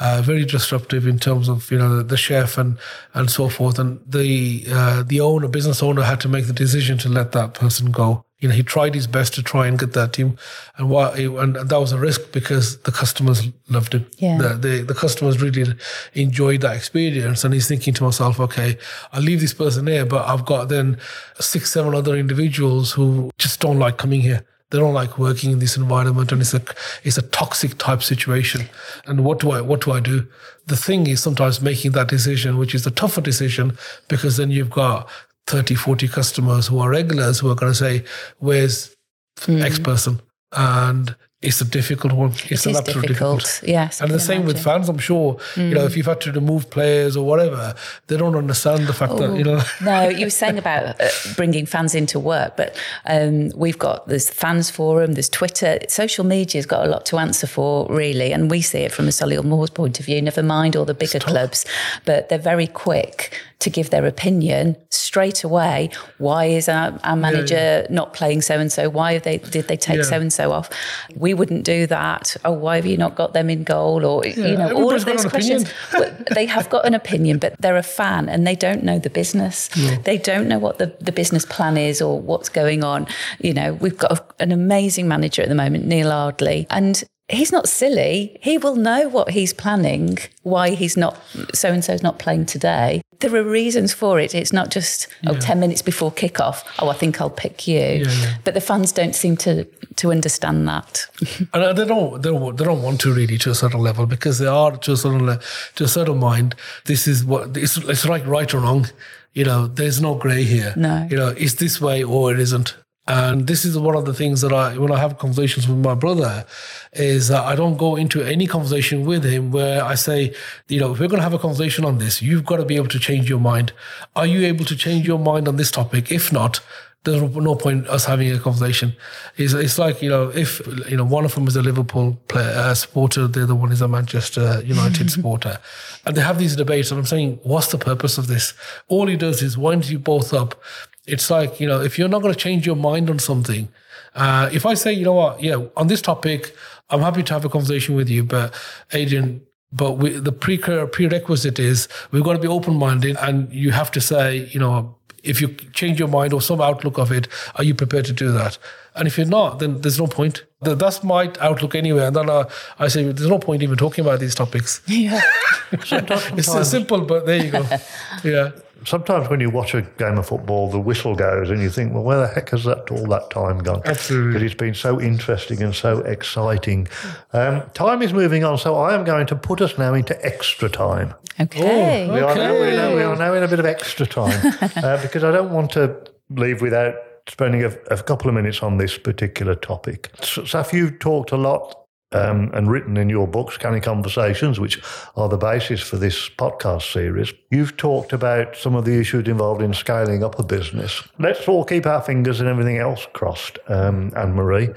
uh, 0.01 0.23
very 0.25 0.45
disruptive 0.45 1.07
in 1.07 1.19
terms 1.19 1.49
of 1.49 1.71
you 1.71 1.79
know 1.79 1.97
the, 1.97 2.03
the, 2.03 2.17
chef 2.17 2.59
and 2.59 2.79
and 3.15 3.31
so 3.31 3.49
forth. 3.49 3.79
And 3.79 4.01
the 4.07 4.65
uh, 4.71 5.03
the 5.05 5.21
owner, 5.21 5.49
business 5.49 5.83
owner, 5.83 6.03
had 6.03 6.21
to 6.23 6.29
make 6.29 6.47
the 6.47 6.53
decision 6.53 6.99
to 6.99 7.09
let 7.09 7.33
that 7.33 7.55
person 7.55 7.91
go. 7.93 8.25
You 8.41 8.49
know, 8.49 8.55
he 8.55 8.63
tried 8.63 8.95
his 8.95 9.07
best 9.07 9.33
to 9.35 9.43
try 9.43 9.67
and 9.67 9.79
get 9.79 9.93
that 9.93 10.13
team, 10.13 10.37
and 10.77 10.91
what 10.91 11.17
and 11.19 11.55
that 11.55 11.79
was 11.79 11.93
a 11.93 11.99
risk 11.99 12.33
because 12.33 12.79
the 12.83 12.93
customers 12.93 13.49
loved 13.69 13.95
him. 13.95 14.07
Yeah. 14.19 14.39
The, 14.39 14.49
the, 14.55 14.83
the 14.83 14.95
customers 14.95 15.41
really 15.41 15.73
enjoyed 16.15 16.61
that 16.63 16.77
experience, 16.77 17.45
and 17.45 17.55
he's 17.55 17.69
thinking 17.69 17.95
to 17.95 18.05
himself, 18.05 18.41
okay, 18.41 18.77
I'll 19.13 19.23
leave 19.23 19.41
this 19.41 19.55
person 19.55 19.87
here, 19.87 20.05
but 20.05 20.27
I've 20.29 20.45
got 20.45 20.69
then 20.69 20.99
six, 21.39 21.73
seven 21.73 21.95
other 21.95 22.17
individuals 22.17 22.93
who 22.93 23.31
just 23.39 23.61
don't 23.61 23.79
like 23.79 23.97
coming 23.97 24.21
here 24.21 24.45
they 24.71 24.79
don't 24.79 24.95
like 24.95 25.19
working 25.19 25.53
in 25.53 25.59
this 25.59 25.77
environment 25.77 26.33
and 26.33 26.41
it's 26.41 26.55
a 26.55 26.63
it's 27.05 27.19
a 27.19 27.23
toxic 27.23 27.79
type 27.79 28.03
situation. 28.03 28.69
And 29.07 29.25
what 29.25 29.41
do 29.41 29.51
i 29.53 29.61
what 29.61 29.83
do 29.83 29.93
i 29.93 30.01
do? 30.01 30.27
The 30.67 30.77
thing 30.77 31.07
is 31.07 31.23
sometimes 31.23 31.61
making 31.61 31.93
that 31.93 32.09
decision 32.09 32.59
which 32.59 32.75
is 32.75 32.85
the 32.85 32.91
tougher 32.91 33.21
decision 33.21 33.77
because 34.09 34.37
then 34.37 34.51
you've 34.51 34.71
got 34.71 35.09
30 35.47 35.75
40 35.75 36.09
customers 36.09 36.67
who 36.67 36.79
are 36.79 36.91
regulars 36.91 37.39
who 37.39 37.51
are 37.51 37.55
going 37.55 37.73
to 37.73 37.79
say 37.79 38.05
where's 38.39 38.95
mm. 39.41 39.63
x 39.63 39.79
person? 39.79 40.21
And 40.53 41.15
it's 41.45 41.61
a 41.61 41.65
difficult 41.65 42.13
one. 42.15 42.33
It's 42.49 42.67
it 42.67 42.71
an 42.71 42.77
absolute 42.77 43.09
difficult. 43.09 43.41
difficult. 43.41 43.69
Yes. 43.69 44.01
And 44.01 44.11
the 44.11 44.19
same 44.19 44.43
imagine. 44.43 44.55
with 44.55 44.65
fans, 44.65 44.89
I'm 44.89 44.99
sure. 44.99 45.35
Mm. 45.55 45.69
You 45.69 45.75
know, 45.75 45.85
if 45.85 45.97
you've 45.97 46.07
had 46.07 46.21
to 46.23 46.33
remove 46.33 46.71
players 46.71 47.17
or 47.17 47.27
whatever, 47.27 47.75
they 48.07 48.17
don't 48.17 48.35
understand 48.35 48.87
the 48.87 48.93
fact 48.93 49.13
oh, 49.13 49.19
that, 49.19 49.37
you 49.37 49.45
know. 49.45 49.63
no, 49.83 50.09
you 50.09 50.27
were 50.27 50.31
saying 50.31 50.59
about 50.59 51.01
uh, 51.01 51.09
bringing 51.37 51.67
fans 51.67 51.95
into 51.95 52.19
work, 52.19 52.57
but 52.57 52.77
um, 53.07 53.51
we've 53.55 53.79
got, 53.79 54.09
there's 54.09 54.31
fans 54.31 54.71
forum, 54.71 55.13
there's 55.13 55.29
Twitter. 55.29 55.79
Social 55.89 56.25
media's 56.25 56.67
got 56.67 56.87
a 56.87 56.89
lot 56.89 57.05
to 57.07 57.19
answer 57.19 57.47
for, 57.47 57.87
really. 57.89 58.33
And 58.33 58.51
we 58.51 58.63
see 58.63 58.81
it 58.81 58.93
from 58.93 59.07
a 59.07 59.11
Solihull 59.11 59.45
Moors 59.45 59.71
point 59.71 60.01
of 60.01 60.07
view, 60.07 60.21
never 60.23 60.43
mind 60.43 60.77
all 60.77 60.85
the 60.85 60.95
bigger 60.95 61.21
clubs, 61.21 61.67
but 62.05 62.29
they're 62.29 62.39
very 62.39 62.67
quick 62.67 63.39
to 63.65 63.71
give 63.71 63.89
their 63.89 64.07
opinion 64.07 64.77
straight 64.91 65.43
away. 65.43 65.89
Why 66.19 66.45
is 66.45 66.69
our, 66.69 66.99
our 67.03 67.17
manager 67.17 67.55
yeah, 67.55 67.81
yeah. 67.81 67.87
not 67.89 68.13
playing 68.13 68.43
so 68.43 68.59
and 68.59 68.71
so? 68.71 68.91
Why 68.91 69.19
they, 69.19 69.39
did 69.39 69.69
they 69.69 69.77
take 69.77 70.05
so 70.05 70.21
and 70.21 70.31
so 70.31 70.53
off? 70.53 70.69
We 71.17 71.33
wouldn't 71.33 71.65
do 71.65 71.87
that. 71.87 72.37
Oh, 72.45 72.53
why 72.53 72.77
have 72.77 72.85
you 72.85 72.99
not 72.99 73.15
got 73.15 73.33
them 73.33 73.49
in 73.49 73.65
goal? 73.65 74.05
Or 74.05 74.25
yeah, 74.25 74.47
you 74.47 74.57
know, 74.57 74.73
all 74.75 74.95
of 74.95 75.07
those 75.07 75.25
questions. 75.25 75.73
they 76.35 76.45
have 76.45 76.69
got 76.69 76.87
an 76.87 76.93
opinion, 76.93 77.39
but 77.39 77.59
they're 77.59 77.77
a 77.77 77.83
fan 77.83 78.29
and 78.29 78.47
they 78.47 78.55
don't 78.55 78.85
know 78.85 78.99
the 78.99 79.11
business. 79.11 79.69
They 80.05 80.19
don't 80.19 80.47
know 80.47 80.59
what 80.59 80.79
the, 80.79 80.95
the 81.01 81.13
business 81.13 81.47
plan 81.47 81.79
is 81.79 82.03
or 82.03 82.21
what's 82.21 82.51
going 82.51 82.85
on. 82.85 83.07
You 83.41 83.55
know, 83.55 83.73
we've 83.75 83.97
got 83.97 84.13
a, 84.13 84.43
an 84.43 84.53
amazing 84.53 85.09
manager 85.09 85.41
at 85.41 85.49
the 85.49 85.55
moment, 85.55 85.87
Neil 85.87 86.13
Ardley, 86.13 86.67
and 86.69 87.03
he's 87.29 87.53
not 87.53 87.69
silly. 87.69 88.39
He 88.43 88.59
will 88.59 88.77
know 88.77 89.09
what 89.09 89.31
he's 89.31 89.53
planning, 89.53 90.19
why 90.43 90.71
he's 90.71 90.97
not, 90.97 91.19
so 91.55 91.71
and 91.71 91.85
so's 91.85 92.03
not 92.03 92.19
playing 92.19 92.47
today. 92.47 93.03
There 93.21 93.35
are 93.37 93.43
reasons 93.43 93.93
for 93.93 94.21
it. 94.21 94.35
It's 94.35 94.53
not 94.53 94.71
just, 94.71 95.07
oh, 95.27 95.35
10 95.39 95.59
minutes 95.59 95.81
before 95.81 96.13
kickoff, 96.13 96.63
oh, 96.81 96.91
I 96.91 96.95
think 96.95 97.21
I'll 97.21 97.31
pick 97.31 97.67
you. 97.67 97.79
Yeah, 97.79 98.11
yeah. 98.11 98.35
But 98.45 98.55
the 98.55 98.61
fans 98.61 98.93
don't 98.93 99.15
seem 99.15 99.37
to 99.39 99.67
to 99.97 100.11
understand 100.11 100.67
that. 100.67 101.07
and 101.53 101.63
uh, 101.63 101.73
they 101.73 101.85
don't, 101.85 102.21
they 102.21 102.31
don't, 102.31 102.57
they 102.57 102.65
don't 102.65 102.83
want 102.83 103.01
to 103.03 103.13
really 103.15 103.39
to 103.39 103.51
a 103.51 103.55
certain 103.55 103.81
level 103.81 104.07
because 104.07 104.39
they 104.39 104.47
are 104.47 104.77
to 104.77 104.93
a 104.93 104.97
certain, 104.97 105.39
to 105.77 105.85
a 105.85 105.89
certain 105.89 106.19
mind. 106.19 106.55
This 106.87 107.07
is 107.07 107.25
what, 107.25 107.57
it's, 107.57 107.77
it's 107.77 108.05
like 108.05 108.27
right 108.27 108.53
or 108.53 108.61
wrong. 108.61 108.89
You 109.35 109.45
know, 109.45 109.67
there's 109.67 110.01
no 110.01 110.15
grey 110.15 110.43
here. 110.45 110.75
No. 110.77 111.07
You 111.11 111.17
know, 111.17 111.29
it's 111.29 111.55
this 111.55 111.81
way 111.81 112.03
or 112.03 112.33
it 112.33 112.41
isn't. 112.41 112.77
And 113.07 113.47
this 113.47 113.67
is 113.67 113.77
one 113.77 113.97
of 113.97 114.07
the 114.07 114.15
things 114.15 114.41
that 114.41 114.53
I, 114.53 114.79
when 114.79 114.91
I 114.91 114.99
have 114.99 115.19
conversations 115.19 115.69
with 115.69 115.79
my 115.79 115.95
brother, 115.95 116.47
is 116.95 117.29
that 117.29 117.45
I 117.45 117.55
don't 117.55 117.77
go 117.77 117.97
into 117.97 118.23
any 118.23 118.47
conversation 118.47 119.05
with 119.05 119.25
him 119.25 119.51
where 119.51 119.85
I 119.85 119.95
say, 119.95 120.35
you 120.69 120.81
know, 120.81 120.93
if 120.93 121.01
we're 121.01 121.09
going 121.09 121.19
to 121.19 121.25
have 121.25 121.35
a 121.35 121.39
conversation 121.39 121.85
on 121.85 121.99
this, 121.99 122.23
you've 122.23 122.47
got 122.47 122.57
to 122.57 122.65
be 122.65 122.77
able 122.77 122.89
to 122.89 122.99
change 122.99 123.29
your 123.29 123.41
mind. 123.41 123.73
Are 124.17 124.27
you 124.27 124.47
able 124.47 124.65
to 124.65 124.77
change 124.77 125.07
your 125.07 125.19
mind 125.19 125.49
on 125.49 125.57
this 125.57 125.71
topic? 125.71 126.11
If 126.11 126.33
not, 126.33 126.61
there's 127.05 127.21
no 127.21 127.55
point 127.55 127.87
us 127.89 128.07
having 128.07 128.33
a 128.33 128.39
conversation. 128.39 128.97
It's, 129.37 129.53
it's 129.53 129.79
like 129.79 130.01
you 130.01 130.09
know 130.09 130.31
if 130.31 130.67
you 130.89 130.97
know 130.97 131.05
one 131.05 131.27
of 131.27 131.35
them 131.35 131.47
is 131.47 131.55
a 131.55 131.63
Liverpool 131.63 132.19
player, 132.29 132.51
uh, 132.57 132.75
supporter, 132.75 133.27
the 133.27 133.43
other 133.43 133.55
one 133.55 133.73
is 133.73 133.83
a 133.83 133.89
Manchester 133.89 134.63
United 134.65 135.11
supporter, 135.11 135.59
and 136.07 136.17
they 136.17 136.23
have 136.23 136.39
these 136.39 136.57
debates. 136.57 136.91
And 136.91 136.99
I'm 136.99 137.07
saying, 137.07 137.41
what's 137.43 137.69
the 137.69 137.79
purpose 137.79 138.17
of 138.17 138.27
this? 138.27 138.55
All 138.89 139.07
he 139.07 139.17
does 139.17 139.43
is 139.43 139.59
winds 139.59 139.93
you 139.93 139.99
both 139.99 140.33
up 140.33 140.61
it's 141.07 141.31
like, 141.31 141.61
you 141.61 141.67
know, 141.67 141.81
if 141.81 141.99
you're 141.99 142.09
not 142.09 142.23
going 142.23 142.33
to 142.33 142.39
change 142.39 142.67
your 142.67 142.77
mind 142.77 143.11
on 143.11 143.19
something, 143.19 143.69
uh, 144.15 144.49
if 144.53 144.65
I 144.65 144.75
say, 144.75 144.93
you 144.93 145.05
know 145.05 145.13
what, 145.13 145.43
yeah, 145.43 145.65
on 145.77 145.89
this 145.89 146.01
topic, 146.01 146.55
I'm 146.91 147.01
happy 147.01 147.23
to 147.23 147.33
have 147.33 147.45
a 147.45 147.49
conversation 147.49 147.95
with 147.95 148.09
you, 148.09 148.23
but 148.25 148.55
Adrian, 148.93 149.43
but 149.73 149.93
we, 149.93 150.11
the 150.11 150.33
pre- 150.33 150.59
prerequisite 150.59 151.59
is 151.59 151.89
we've 152.13 152.23
got 152.23 152.35
to 152.35 152.39
be 152.39 152.49
open 152.49 152.75
minded 152.75 153.17
and 153.21 153.53
you 153.53 153.73
have 153.73 153.91
to 153.93 154.01
say, 154.01 154.49
you 154.53 154.61
know, 154.61 154.97
if 155.25 155.41
you 155.41 155.49
change 155.73 155.99
your 155.99 156.09
mind 156.09 156.33
or 156.33 156.41
some 156.41 156.61
outlook 156.61 156.99
of 156.99 157.11
it, 157.11 157.27
are 157.57 157.65
you 157.65 157.75
prepared 157.75 158.05
to 158.05 158.13
do 158.13 158.31
that? 158.33 158.59
And 158.95 159.09
if 159.09 159.17
you're 159.17 159.27
not, 159.27 159.59
then 159.59 159.81
there's 159.81 159.99
no 159.99 160.07
point. 160.07 160.45
That's 160.61 161.03
my 161.03 161.33
outlook 161.41 161.75
anyway. 161.75 162.07
And 162.07 162.15
then 162.15 162.31
uh, 162.31 162.49
I 162.79 162.89
say, 162.89 163.05
there's 163.05 163.29
no 163.29 163.39
point 163.39 163.63
even 163.63 163.77
talking 163.77 164.05
about 164.05 164.21
these 164.21 164.35
topics. 164.35 164.83
Yeah. 164.87 165.21
it's 165.73 166.47
so 166.47 166.63
simple, 166.63 167.01
but 167.01 167.27
there 167.27 167.43
you 167.43 167.51
go. 167.51 167.67
Yeah. 168.23 168.51
Sometimes 168.85 169.29
when 169.31 169.41
you 169.41 169.51
watch 169.51 169.75
a 169.75 169.83
game 169.83 170.19
of 170.19 170.27
football, 170.27 170.71
the 170.71 170.81
whistle 170.81 171.15
goes 171.15 171.51
and 171.51 171.61
you 171.63 171.71
think, 171.71 171.93
well, 171.95 172.03
where 172.03 172.19
the 172.21 172.27
heck 172.29 172.51
has 172.51 172.65
that 172.65 172.91
all 172.91 173.07
that 173.07 173.31
time 173.31 173.59
gone? 173.59 173.81
Absolutely. 173.85 174.33
Because 174.33 174.43
it's 174.43 174.55
been 174.59 174.75
so 174.75 175.01
interesting 175.01 175.63
and 175.63 175.75
so 175.75 176.01
exciting. 176.01 176.89
Um, 177.33 177.63
time 177.75 178.03
is 178.03 178.13
moving 178.13 178.45
on, 178.45 178.59
so 178.59 178.77
I 178.77 178.95
am 178.95 179.05
going 179.05 179.27
to 179.29 179.37
put 179.37 179.61
us 179.61 179.79
now 179.79 179.95
into 179.95 180.15
extra 180.25 180.69
time. 180.69 181.15
Okay. 181.41 182.09
Oh, 182.09 182.15
We, 182.15 182.21
are 182.21 182.35
now, 182.35 182.53
we, 182.53 182.59
are 182.69 182.77
now, 182.77 182.95
we 182.97 183.03
are 183.03 183.17
now 183.17 183.35
in 183.35 183.43
a 183.43 183.49
bit 183.49 183.59
of 183.59 183.67
extra 183.67 184.07
time 184.07 184.53
uh, 184.77 185.01
because 185.03 185.25
I 185.25 185.31
don't 185.33 185.51
want 185.51 185.71
to 185.73 185.97
leave 186.31 186.61
without 186.61 186.95
spending 187.29 187.65
a, 187.65 187.71
a 187.91 188.03
couple 188.03 188.29
of 188.29 188.35
minutes 188.35 188.63
on 188.63 188.77
this 188.77 188.99
particular 188.99 189.55
topic. 189.55 190.11
S- 190.21 190.39
Saf, 190.39 190.73
you've 190.73 190.99
talked 190.99 191.33
a 191.33 191.37
lot 191.37 191.84
um, 192.15 192.51
and 192.55 192.71
written 192.71 192.97
in 192.97 193.09
your 193.09 193.27
books, 193.27 193.59
Canny 193.59 193.81
Conversations, 193.81 194.61
which 194.61 194.81
are 195.17 195.29
the 195.29 195.37
basis 195.37 195.81
for 195.81 195.97
this 195.97 196.29
podcast 196.29 196.93
series. 196.93 197.33
You've 197.51 197.77
talked 197.77 198.13
about 198.13 198.57
some 198.57 198.75
of 198.77 198.85
the 198.85 198.99
issues 198.99 199.27
involved 199.27 199.63
in 199.63 199.75
scaling 199.75 200.23
up 200.23 200.39
a 200.39 200.45
business. 200.45 201.03
Let's 201.19 201.47
all 201.49 201.65
keep 201.65 201.87
our 201.87 202.01
fingers 202.01 202.41
and 202.41 202.49
everything 202.49 202.79
else 202.79 203.07
crossed, 203.13 203.59
um, 203.69 204.13
Anne 204.17 204.35
Marie. 204.35 204.69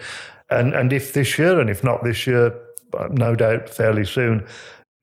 And, 0.50 0.74
and 0.74 0.92
if 0.92 1.14
this 1.14 1.38
year, 1.38 1.60
and 1.60 1.70
if 1.70 1.84
not 1.84 2.04
this 2.04 2.26
year, 2.26 2.60
uh, 2.98 3.08
no 3.12 3.36
doubt 3.36 3.70
fairly 3.70 4.06
soon, 4.06 4.46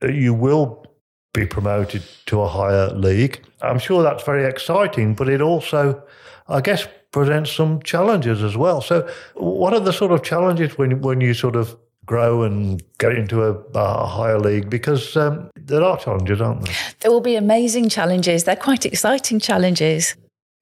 uh, 0.03 0.09
you 0.09 0.35
will 0.35 0.85
be 1.33 1.47
promoted 1.47 2.03
to 2.27 2.41
a 2.41 2.49
higher 2.49 2.91
league. 2.91 3.45
I'm 3.63 3.79
sure 3.79 4.03
that's 4.03 4.25
very 4.25 4.45
exciting, 4.45 5.15
but 5.15 5.29
it 5.29 5.41
also, 5.41 6.03
I 6.49 6.61
guess, 6.61 6.87
presents 7.11 7.53
some 7.53 7.81
challenges 7.83 8.43
as 8.43 8.57
well. 8.57 8.81
So, 8.81 9.09
what 9.35 9.73
are 9.75 9.81
the 9.81 9.93
sort 9.93 10.13
of 10.13 10.23
challenges 10.23 10.79
when 10.79 11.01
when 11.01 11.21
you 11.21 11.35
sort 11.35 11.57
of 11.57 11.77
grow 12.07 12.43
and 12.43 12.83
get 12.99 13.13
into 13.13 13.43
a, 13.43 13.53
a 13.75 14.07
higher 14.07 14.39
league? 14.39 14.71
Because 14.71 15.17
um, 15.17 15.51
there 15.57 15.83
are 15.83 15.99
challenges, 15.99 16.41
aren't 16.41 16.65
there? 16.65 16.75
There 17.01 17.11
will 17.11 17.21
be 17.21 17.37
amazing 17.37 17.89
challenges. 17.89 18.45
They're 18.45 18.57
quite 18.57 18.87
exciting 18.87 19.41
challenges. 19.41 20.15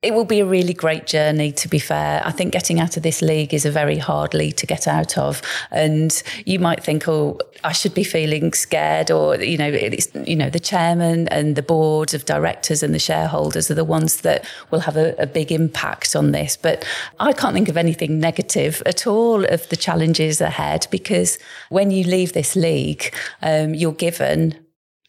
It 0.03 0.15
will 0.15 0.25
be 0.25 0.41
a 0.41 0.45
really 0.45 0.75
great 0.75 1.07
journey, 1.07 1.53
to 1.53 1.69
be 1.69 1.79
fair. 1.79 2.23
I 2.25 2.33
think 2.33 2.53
getting 2.53 2.81
out 2.81 2.97
of 2.97 3.05
this 3.05 3.23
league 3.23 3.55
is 3.55 3.65
a 3.65 3.71
very 3.71 3.99
hard 3.99 4.35
league 4.35 4.57
to 4.57 4.67
get 4.67 4.89
out 4.89 5.17
of. 5.17 5.41
And 5.71 6.21
you 6.45 6.59
might 6.59 6.83
think, 6.83 7.07
oh, 7.07 7.39
I 7.63 7.71
should 7.71 7.95
be 7.95 8.03
feeling 8.03 8.53
scared, 8.53 9.13
or, 9.13 9.37
you 9.41 9.57
know, 9.57 9.69
it's, 9.69 10.09
you 10.27 10.35
know, 10.35 10.51
the 10.51 10.59
chairman 10.59 11.29
and 11.29 11.55
the 11.55 11.63
board 11.63 12.15
of 12.15 12.25
directors 12.25 12.83
and 12.83 12.93
the 12.93 12.99
shareholders 12.99 13.71
are 13.71 13.75
the 13.75 13.85
ones 13.85 14.23
that 14.23 14.45
will 14.73 14.81
have 14.81 14.97
a, 14.97 15.15
a 15.19 15.27
big 15.27 15.53
impact 15.53 16.17
on 16.17 16.33
this. 16.33 16.57
But 16.57 16.85
I 17.21 17.33
can't 17.33 17.55
think 17.55 17.69
of 17.69 17.77
anything 17.77 18.19
negative 18.19 18.83
at 18.85 19.07
all 19.07 19.45
of 19.45 19.69
the 19.69 19.77
challenges 19.77 20.41
ahead 20.41 20.89
because 20.91 21.39
when 21.69 21.93
you 21.93 22.03
leave 22.03 22.33
this 22.33 22.57
league, 22.57 23.15
um, 23.41 23.73
you're 23.73 23.93
given 23.93 24.59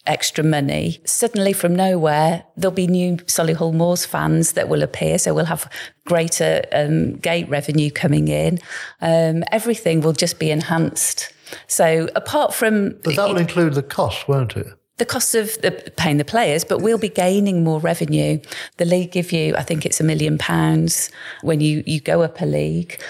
extra 0.05 0.43
money. 0.43 0.99
Suddenly, 1.05 1.53
from 1.53 1.75
nowhere, 1.75 2.43
there'll 2.57 2.75
be 2.75 2.87
new 2.87 3.17
Solihull 3.17 3.73
Moors 3.73 4.05
fans 4.05 4.53
that 4.53 4.69
will 4.69 4.83
appear. 4.83 5.17
So 5.17 5.33
we'll 5.33 5.45
have 5.45 5.69
greater 6.05 6.63
um, 6.71 7.15
gate 7.15 7.47
revenue 7.49 7.89
coming 7.89 8.27
in. 8.27 8.59
Um, 9.01 9.43
everything 9.51 10.01
will 10.01 10.13
just 10.13 10.39
be 10.39 10.51
enhanced. 10.51 11.33
So 11.67 12.09
apart 12.15 12.53
from 12.53 12.95
But 13.03 13.15
that 13.15 13.29
will 13.29 13.37
include 13.37 13.73
the 13.75 13.83
cost, 13.83 14.27
won't 14.27 14.57
it? 14.57 14.67
the 14.97 15.05
cost 15.05 15.33
of 15.35 15.59
the, 15.61 15.71
paying 15.97 16.17
the 16.17 16.25
players, 16.25 16.63
but 16.63 16.79
we'll 16.79 16.97
be 16.97 17.09
gaining 17.09 17.63
more 17.63 17.79
revenue. 17.79 18.39
The 18.77 18.85
league 18.85 19.11
give 19.11 19.31
you, 19.31 19.55
I 19.55 19.63
think 19.63 19.85
it's 19.85 19.99
a 19.99 20.03
million 20.03 20.37
pounds 20.37 21.09
when 21.41 21.61
you 21.61 21.83
you 21.85 21.99
go 21.99 22.21
up 22.21 22.41
a 22.41 22.45
league, 22.45 23.01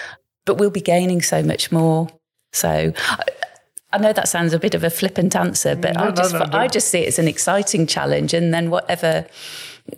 but 0.46 0.56
we'll 0.56 0.70
be 0.70 0.80
gaining 0.80 1.22
so 1.22 1.42
much 1.42 1.70
more. 1.70 2.08
So. 2.52 2.92
I- 3.94 3.98
I 3.98 3.98
know 3.98 4.12
that 4.12 4.28
sounds 4.28 4.52
a 4.52 4.58
bit 4.58 4.74
of 4.74 4.82
a 4.84 4.90
flippant 4.90 5.36
answer, 5.36 5.76
but 5.76 5.94
No, 5.94 6.00
I 6.00 6.04
no, 6.06 6.14
just 6.14 6.34
no, 6.34 6.46
I 6.52 6.68
just 6.68 6.88
see 6.88 7.00
it 7.00 7.08
as 7.08 7.18
an 7.18 7.28
exciting 7.28 7.86
challenge, 7.86 8.34
and 8.34 8.52
then 8.52 8.70
whatever, 8.70 9.24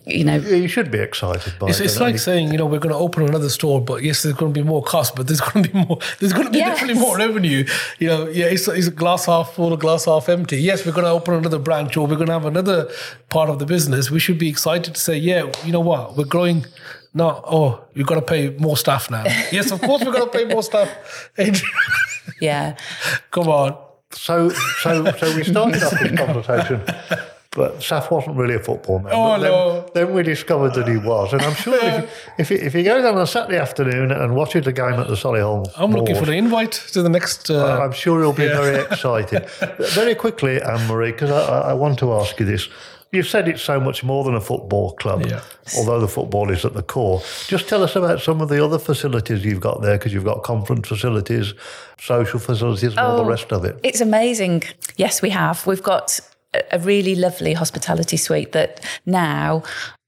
you 0.05 0.23
know, 0.23 0.35
You 0.35 0.67
should 0.67 0.91
be 0.91 0.99
excited 0.99 1.53
by 1.59 1.67
It's, 1.69 1.79
it. 1.79 1.85
it's 1.85 1.99
like 1.99 2.13
you? 2.13 2.17
saying, 2.19 2.51
you 2.51 2.57
know, 2.57 2.65
we're 2.65 2.79
going 2.79 2.93
to 2.93 2.99
open 2.99 3.23
another 3.23 3.49
store, 3.49 3.79
but 3.81 4.03
yes, 4.03 4.21
there's 4.23 4.35
going 4.35 4.53
to 4.53 4.59
be 4.59 4.65
more 4.65 4.83
cost, 4.83 5.15
but 5.15 5.27
there's 5.27 5.41
going 5.41 5.63
to 5.63 5.69
be 5.71 5.79
more. 5.85 5.97
There's 6.19 6.33
going 6.33 6.45
to 6.45 6.51
be 6.51 6.59
Yes. 6.59 6.79
definitely 6.79 7.01
more 7.01 7.17
revenue. 7.17 7.65
You 7.99 8.07
know, 8.07 8.27
yeah, 8.27 8.45
it's, 8.45 8.67
it's 8.67 8.87
a 8.87 8.91
glass 8.91 9.25
half 9.25 9.53
full, 9.55 9.71
or 9.73 9.77
glass 9.77 10.05
half 10.05 10.27
empty. 10.29 10.57
Yes, 10.61 10.85
we're 10.85 10.91
going 10.91 11.05
to 11.05 11.11
open 11.11 11.33
another 11.35 11.59
branch, 11.59 11.95
or 11.97 12.05
we're 12.05 12.15
going 12.15 12.27
to 12.27 12.33
have 12.33 12.45
another 12.45 12.89
part 13.29 13.49
of 13.49 13.59
the 13.59 13.65
business. 13.65 14.11
We 14.11 14.19
should 14.19 14.37
be 14.37 14.49
excited 14.49 14.93
to 14.93 14.99
say, 14.99 15.17
yeah, 15.17 15.51
you 15.65 15.71
know 15.71 15.79
what, 15.79 16.15
we're 16.17 16.25
growing. 16.25 16.65
No, 17.13 17.41
oh, 17.45 17.81
you've 17.95 18.05
got 18.07 18.15
to 18.15 18.21
pay 18.21 18.49
more 18.59 18.77
staff 18.77 19.09
now. 19.09 19.23
yes, 19.51 19.71
of 19.71 19.81
course, 19.81 20.03
we're 20.03 20.11
going 20.11 20.29
to 20.29 20.37
pay 20.37 20.45
more 20.45 20.61
staff. 20.63 20.89
Yeah, 22.41 22.75
Come 23.31 23.47
on. 23.47 23.75
So, 24.11 24.49
so, 24.49 25.11
so 25.11 25.35
we 25.35 25.43
started 25.43 25.83
off 25.83 25.99
this 25.99 26.17
conversation, 26.17 26.81
but 27.51 27.79
Saf 27.79 28.09
wasn't 28.09 28.37
really 28.37 28.55
a 28.55 28.59
football 28.59 28.99
man. 28.99 29.11
Oh, 29.13 29.39
then, 29.39 29.51
no. 29.51 29.89
then 29.93 30.13
we 30.13 30.23
discovered 30.23 30.73
that 30.75 30.87
he 30.87 30.97
was, 30.97 31.33
and 31.33 31.41
I'm 31.41 31.55
sure 31.55 31.77
if, 31.81 32.29
if, 32.37 32.51
you, 32.51 32.57
if 32.57 32.73
you 32.73 32.83
go 32.83 33.01
down 33.01 33.15
on 33.15 33.21
a 33.21 33.27
Saturday 33.27 33.57
afternoon 33.59 34.11
and 34.11 34.35
watches 34.35 34.63
the 34.63 34.71
game 34.71 34.93
at 34.93 35.07
the 35.07 35.15
Solihull, 35.15 35.69
I'm 35.75 35.91
looking 35.91 36.15
for 36.15 36.25
the 36.25 36.33
invite 36.33 36.71
to 36.93 37.01
the 37.01 37.09
next. 37.09 37.49
Uh, 37.49 37.79
I'm 37.81 37.91
sure 37.91 38.21
you'll 38.21 38.31
be 38.33 38.47
very 38.47 38.79
excited. 38.85 39.49
Very 39.93 40.15
quickly, 40.15 40.61
Anne 40.61 40.87
Marie, 40.87 41.11
because 41.11 41.31
I 41.31 41.71
I 41.71 41.73
want 41.73 41.99
to 41.99 42.13
ask 42.13 42.39
you 42.39 42.45
this. 42.45 42.69
You've 43.11 43.27
said 43.27 43.47
it's 43.47 43.61
so 43.61 43.79
much 43.79 44.03
more 44.03 44.23
than 44.25 44.35
a 44.35 44.41
football 44.41 44.93
club, 44.95 45.25
Yeah. 45.25 45.41
although 45.77 45.99
the 45.99 46.07
football 46.07 46.51
is 46.51 46.65
at 46.65 46.73
the 46.73 46.83
core. 46.83 47.21
Just 47.47 47.69
tell 47.69 47.83
us 47.83 47.95
about 47.95 48.21
some 48.21 48.41
of 48.41 48.49
the 48.49 48.63
other 48.63 48.79
facilities 48.79 49.45
you've 49.45 49.61
got 49.61 49.81
there, 49.81 49.97
because 49.97 50.13
you've 50.13 50.25
got 50.25 50.43
conference 50.43 50.87
facilities, 50.87 51.53
social 51.99 52.39
facilities, 52.39 52.91
and 52.91 52.99
all 52.99 53.17
the 53.17 53.23
Oh. 53.23 53.27
rest 53.29 53.51
of 53.53 53.63
it. 53.63 53.79
It's 53.83 54.01
amazing. 54.01 54.63
Yes, 54.97 55.21
we 55.21 55.29
have. 55.29 55.65
We've 55.65 55.83
got 55.83 56.19
a- 56.53 56.63
a 56.75 56.79
really 56.79 57.15
lovely 57.15 57.53
hospitality 57.53 58.17
suite 58.17 58.51
that 58.51 58.81
now 59.05 59.63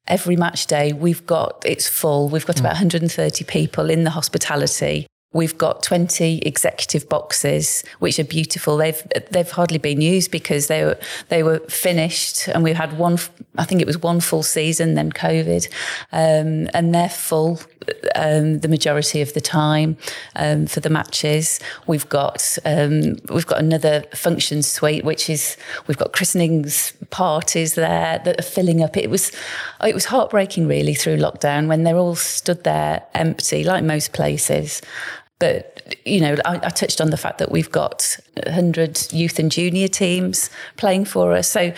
every 0.08 0.36
match 0.36 0.66
day 0.68 0.92
we've 0.92 1.26
got 1.26 1.62
it's 1.66 1.88
full. 1.88 2.28
We've 2.30 2.46
got 2.46 2.58
hmm. 2.58 2.66
about 2.66 2.74
130 2.76 3.44
people 3.46 3.90
in 3.90 4.04
the 4.04 4.10
hospitality. 4.12 5.08
We've 5.32 5.56
got 5.56 5.84
20 5.84 6.40
executive 6.40 7.08
boxes, 7.08 7.84
which 8.00 8.18
are 8.18 8.24
beautiful. 8.24 8.78
They've 8.78 9.02
they've 9.30 9.52
hardly 9.52 9.78
been 9.78 10.02
used 10.02 10.32
because 10.32 10.68
they 10.68 10.84
were 10.84 10.98
they 11.28 11.44
were 11.44 11.60
finished, 11.70 12.48
and 12.48 12.64
we 12.64 12.74
had 12.74 12.98
one. 12.98 13.20
I 13.56 13.66
think 13.66 13.80
it 13.80 13.86
was 13.86 14.00
one 14.02 14.22
full 14.22 14.42
season, 14.42 14.96
then 14.96 15.12
COVID, 15.12 15.68
um, 16.12 16.68
and 16.74 16.96
they're 16.96 17.10
full 17.10 17.60
um, 18.16 18.60
the 18.60 18.68
majority 18.68 19.22
of 19.22 19.34
the 19.34 19.42
time 19.42 19.98
um, 20.36 20.66
for 20.66 20.80
the 20.80 20.90
matches. 20.90 21.60
We've 21.88 22.08
got 22.10 22.58
um, 22.66 23.18
we've 23.30 23.48
got 23.48 23.60
another 23.60 24.04
function 24.14 24.64
suite, 24.64 25.04
which 25.04 25.30
is 25.30 25.58
we've 25.88 25.98
got 25.98 26.14
christenings, 26.14 26.94
parties 27.10 27.76
there 27.76 28.20
that 28.26 28.40
are 28.40 28.44
filling 28.44 28.84
up. 28.84 28.98
It 28.98 29.10
was 29.10 29.32
it 29.84 29.94
was 29.94 30.06
heartbreaking 30.06 30.68
really 30.68 30.94
through 30.94 31.18
lockdown 31.18 31.68
when 31.68 31.84
they're 31.84 31.98
all 31.98 32.16
stood 32.16 32.64
there 32.64 33.04
empty, 33.14 33.64
like 33.64 33.84
most 33.84 34.14
places. 34.14 34.82
But 35.40 35.96
you 36.06 36.22
know, 36.22 36.36
I, 36.46 36.56
I 36.56 36.70
touched 36.70 37.02
on 37.02 37.10
the 37.10 37.18
fact 37.18 37.38
that 37.40 37.52
we've 37.52 37.72
got 37.72 38.18
100 38.44 39.12
youth 39.12 39.40
and 39.40 39.52
junior 39.52 39.88
teams 39.88 40.50
playing 40.78 41.06
for 41.06 41.34
us. 41.34 41.50
So 41.50 41.74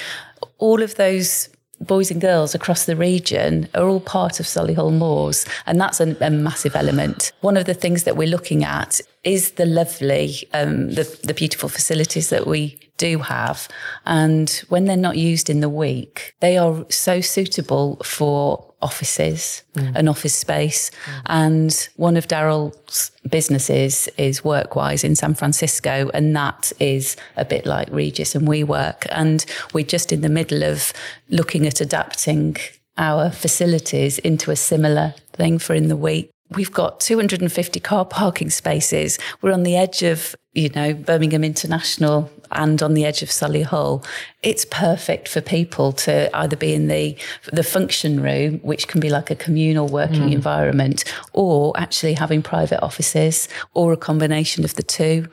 all 0.58 0.82
of 0.82 0.96
those 0.96 1.50
boys 1.82 2.12
and 2.12 2.22
girls 2.22 2.54
across 2.54 2.86
the 2.86 2.96
region 2.96 3.68
are 3.74 3.88
all 3.88 4.00
part 4.00 4.40
of 4.40 4.46
Solihull 4.46 4.94
Moors, 4.94 5.46
and 5.66 5.80
that's 5.80 6.00
a, 6.00 6.16
a 6.22 6.30
massive 6.30 6.76
element. 6.76 7.32
One 7.42 7.58
of 7.58 7.66
the 7.66 7.74
things 7.74 8.04
that 8.04 8.18
we're 8.18 8.28
looking 8.28 8.64
at 8.64 9.02
is 9.24 9.52
the 9.54 9.66
lovely, 9.66 10.48
um, 10.54 10.92
the, 10.92 11.20
the 11.24 11.34
beautiful 11.34 11.70
facilities 11.70 12.30
that 12.30 12.48
we 12.48 12.80
do 12.98 13.20
have, 13.20 13.68
and 14.06 14.64
when 14.70 14.86
they're 14.86 14.98
not 14.98 15.18
used 15.18 15.50
in 15.50 15.60
the 15.60 15.70
week, 15.70 16.36
they 16.40 16.58
are 16.58 16.86
so 16.90 17.20
suitable 17.22 17.98
for 18.04 18.71
offices 18.82 19.64
mm. 19.76 19.96
an 19.96 20.08
office 20.08 20.34
space. 20.34 20.92
Mm. 21.06 21.22
And 21.28 21.90
one 21.96 22.18
of 22.18 22.28
Darryl's 22.28 23.12
businesses 23.30 24.08
is 24.18 24.42
Workwise 24.42 25.04
in 25.04 25.16
San 25.16 25.34
Francisco, 25.34 26.10
and 26.14 26.36
that 26.36 26.72
is 26.80 27.16
a 27.38 27.46
bit 27.46 27.66
like 27.66 27.90
Regus 27.92 28.36
and 28.36 28.48
WeWork. 28.48 29.08
And 29.10 29.46
we're 29.74 29.86
just 29.86 30.12
in 30.12 30.22
the 30.22 30.30
middle 30.30 30.64
of 30.64 30.94
looking 31.30 31.66
at 31.68 31.82
adapting 31.82 32.58
our 32.98 33.32
facilities 33.32 34.20
into 34.20 34.52
a 34.52 34.56
similar 34.56 35.14
thing 35.34 35.60
for 35.60 35.74
in 35.74 35.88
the 35.88 35.96
week. 35.96 36.30
We've 36.52 36.72
got 36.72 37.00
250 37.00 37.80
car 37.80 38.06
parking 38.06 38.50
spaces. 38.50 39.18
We're 39.42 39.54
on 39.54 39.64
the 39.64 39.78
edge 39.78 40.04
of, 40.04 40.36
you 40.54 40.70
know, 40.70 40.94
Birmingham 40.94 41.44
International 41.44 42.30
and 42.52 42.84
on 42.84 42.94
the 42.94 43.06
edge 43.06 43.22
of 43.22 43.30
Solihull. 43.30 44.06
It's 44.44 44.66
perfect 44.66 45.30
for 45.30 45.40
people 45.40 45.94
to 45.94 46.30
either 46.36 46.58
be 46.58 46.74
in 46.74 46.88
the 46.88 47.16
the 47.54 47.64
function 47.64 48.22
room, 48.22 48.60
which 48.60 48.88
can 48.90 49.00
be 49.00 49.10
like 49.10 49.32
a 49.32 49.36
communal 49.36 49.88
working 49.88 50.34
environment, 50.34 51.06
or 51.32 51.72
actually 51.80 52.14
having 52.14 52.42
private 52.42 52.84
offices, 52.84 53.48
or 53.74 53.94
a 53.94 53.98
combination 53.98 54.66
of 54.66 54.76
the 54.76 54.84
two. 54.84 55.28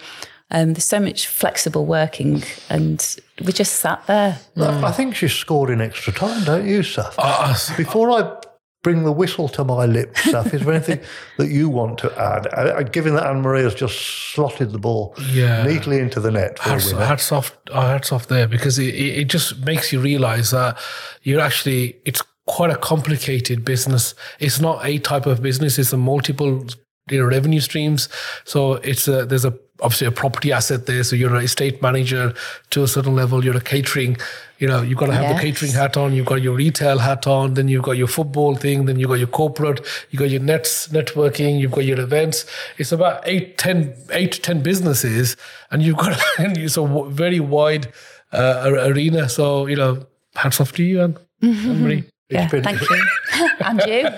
Um, 0.50 0.72
there's 0.72 0.84
so 0.84 1.00
much 1.00 1.26
flexible 1.26 1.84
working, 1.84 2.42
and 2.70 3.16
we 3.44 3.52
just 3.52 3.74
sat 3.74 4.06
there. 4.06 4.38
I 4.56 4.92
think 4.92 5.14
she 5.16 5.28
scored 5.28 5.68
in 5.68 5.80
extra 5.80 6.12
time, 6.12 6.44
don't 6.44 6.66
you, 6.66 6.80
Saf? 6.80 7.14
Uh, 7.18 7.76
Before 7.76 8.10
I 8.10 8.40
bring 8.82 9.04
the 9.04 9.12
whistle 9.12 9.48
to 9.48 9.64
my 9.64 9.86
lips, 9.86 10.22
Saf. 10.26 10.52
Is 10.54 10.64
there 10.64 10.74
anything 10.74 11.00
that 11.36 11.48
you 11.48 11.68
want 11.68 11.98
to 11.98 12.12
add? 12.18 12.46
Uh, 12.52 12.82
given 12.82 13.14
that 13.14 13.26
Anne 13.26 13.40
Marie 13.40 13.62
has 13.62 13.74
just 13.74 13.98
slotted 14.32 14.72
the 14.72 14.78
ball 14.78 15.14
yeah. 15.30 15.64
neatly 15.64 15.98
into 15.98 16.20
the 16.20 16.30
net 16.30 16.58
hats. 16.58 16.90
Hats 16.90 17.32
off, 17.32 17.56
uh, 17.70 17.88
hats 17.88 18.12
off 18.12 18.28
there 18.28 18.46
because 18.46 18.78
it, 18.78 18.94
it 18.94 19.28
just 19.28 19.58
makes 19.60 19.92
you 19.92 20.00
realise 20.00 20.50
that 20.50 20.78
you're 21.22 21.40
actually, 21.40 21.96
it's 22.04 22.22
quite 22.46 22.70
a 22.70 22.76
complicated 22.76 23.64
business. 23.64 24.14
It's 24.38 24.60
not 24.60 24.84
a 24.84 24.98
type 24.98 25.26
of 25.26 25.42
business, 25.42 25.78
it's 25.78 25.92
a 25.92 25.98
multiple 25.98 26.64
you 27.10 27.18
know, 27.18 27.24
revenue 27.24 27.60
streams. 27.60 28.08
So 28.44 28.74
it's 28.74 29.08
a, 29.08 29.24
there's 29.24 29.44
a 29.44 29.58
obviously 29.80 30.06
a 30.06 30.12
property 30.12 30.52
asset 30.52 30.86
there. 30.86 31.04
So 31.04 31.16
you're 31.16 31.34
an 31.34 31.42
estate 31.42 31.80
manager 31.80 32.34
to 32.70 32.82
a 32.82 32.88
certain 32.88 33.14
level. 33.14 33.44
You're 33.44 33.56
a 33.56 33.60
catering, 33.60 34.16
you 34.58 34.66
know, 34.66 34.82
you've 34.82 34.98
got 34.98 35.06
to 35.06 35.14
have 35.14 35.24
yes. 35.24 35.36
the 35.36 35.46
catering 35.46 35.72
hat 35.72 35.96
on. 35.96 36.12
You've 36.12 36.26
got 36.26 36.42
your 36.42 36.54
retail 36.54 36.98
hat 36.98 37.26
on. 37.26 37.54
Then 37.54 37.68
you've 37.68 37.82
got 37.82 37.96
your 37.96 38.08
football 38.08 38.54
thing. 38.56 38.86
Then 38.86 38.98
you've 38.98 39.08
got 39.08 39.18
your 39.18 39.28
corporate. 39.28 39.86
You've 40.10 40.20
got 40.20 40.30
your 40.30 40.42
nets 40.42 40.88
networking. 40.88 41.60
You've 41.60 41.72
got 41.72 41.84
your 41.84 42.00
events. 42.00 42.44
It's 42.76 42.92
about 42.92 43.22
eight, 43.26 43.58
ten, 43.58 43.94
eight 44.10 44.32
to 44.32 44.40
ten 44.40 44.62
businesses, 44.62 45.36
and 45.70 45.82
you've 45.82 45.98
got 45.98 46.20
and 46.38 46.56
it's 46.58 46.76
a 46.76 46.84
very 47.08 47.40
wide 47.40 47.92
uh, 48.32 48.70
arena. 48.86 49.28
So 49.28 49.66
you 49.66 49.76
know, 49.76 50.06
hats 50.34 50.60
off 50.60 50.72
to 50.72 50.82
you, 50.82 51.02
Anne. 51.02 51.18
Mm-hmm. 51.42 52.08
Yeah, 52.30 52.46
been, 52.48 52.62
thank 52.62 52.80
you. 52.82 53.02
and 53.60 53.80
you. 53.86 54.02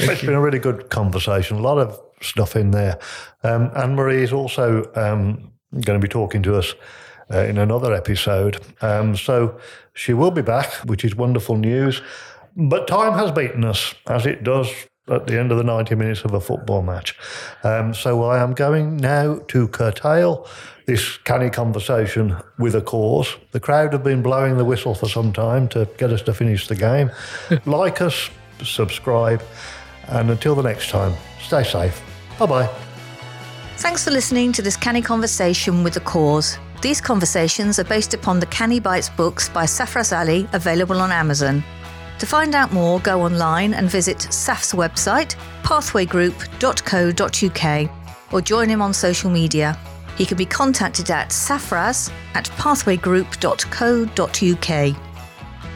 it's 0.00 0.22
been 0.22 0.34
a 0.34 0.40
really 0.40 0.58
good 0.58 0.90
conversation. 0.90 1.58
A 1.58 1.60
lot 1.60 1.78
of 1.78 2.00
stuff 2.24 2.56
in 2.56 2.70
there. 2.70 2.98
Um, 3.42 3.70
Anne 3.76 3.94
Marie 3.94 4.22
is 4.22 4.32
also 4.32 4.84
um, 4.94 5.52
going 5.72 5.98
to 6.00 6.04
be 6.04 6.08
talking 6.08 6.42
to 6.42 6.56
us 6.56 6.74
uh, 7.32 7.40
in 7.40 7.58
another 7.58 7.92
episode. 7.92 8.60
Um, 8.80 9.16
so 9.16 9.58
she 9.94 10.12
will 10.12 10.30
be 10.30 10.42
back, 10.42 10.72
which 10.84 11.04
is 11.04 11.14
wonderful 11.14 11.56
news. 11.56 12.02
But 12.56 12.86
time 12.86 13.18
has 13.18 13.32
beaten 13.32 13.64
us, 13.64 13.94
as 14.06 14.26
it 14.26 14.44
does 14.44 14.68
at 15.08 15.26
the 15.26 15.38
end 15.38 15.52
of 15.52 15.58
the 15.58 15.64
90 15.64 15.94
minutes 15.96 16.24
of 16.24 16.32
a 16.32 16.40
football 16.40 16.82
match. 16.82 17.16
Um, 17.62 17.92
so 17.92 18.22
I 18.24 18.42
am 18.42 18.54
going 18.54 18.96
now 18.96 19.40
to 19.48 19.68
curtail 19.68 20.46
this 20.86 21.18
canny 21.18 21.50
conversation 21.50 22.36
with 22.58 22.74
a 22.74 22.80
cause. 22.80 23.36
The 23.52 23.60
crowd 23.60 23.92
have 23.92 24.04
been 24.04 24.22
blowing 24.22 24.56
the 24.56 24.64
whistle 24.64 24.94
for 24.94 25.08
some 25.08 25.32
time 25.32 25.68
to 25.68 25.88
get 25.98 26.10
us 26.10 26.22
to 26.22 26.34
finish 26.34 26.68
the 26.68 26.76
game. 26.76 27.10
like 27.66 28.00
us, 28.00 28.30
subscribe, 28.62 29.42
and 30.08 30.30
until 30.30 30.54
the 30.54 30.62
next 30.62 30.90
time, 30.90 31.14
stay 31.40 31.64
safe. 31.64 32.02
Bye 32.38 32.46
bye. 32.46 32.68
Thanks 33.76 34.04
for 34.04 34.10
listening 34.10 34.52
to 34.52 34.62
this 34.62 34.76
canny 34.76 35.02
conversation 35.02 35.84
with 35.84 35.94
the 35.94 36.00
cause. 36.00 36.58
These 36.80 37.00
conversations 37.00 37.78
are 37.78 37.84
based 37.84 38.14
upon 38.14 38.40
the 38.40 38.46
Canny 38.46 38.78
Bites 38.78 39.08
books 39.08 39.48
by 39.48 39.64
Safraz 39.64 40.16
Ali, 40.16 40.46
available 40.52 41.00
on 41.00 41.10
Amazon. 41.10 41.64
To 42.18 42.26
find 42.26 42.54
out 42.54 42.72
more, 42.72 43.00
go 43.00 43.22
online 43.22 43.74
and 43.74 43.90
visit 43.90 44.22
Saf's 44.22 44.72
website, 44.72 45.34
pathwaygroup.co.uk, 45.62 48.32
or 48.32 48.40
join 48.40 48.68
him 48.68 48.82
on 48.82 48.94
social 48.94 49.30
media. 49.30 49.76
He 50.16 50.24
can 50.24 50.36
be 50.36 50.46
contacted 50.46 51.10
at 51.10 51.30
safraz 51.30 52.12
at 52.34 52.44
pathwaygroup.co.uk. 52.50 54.96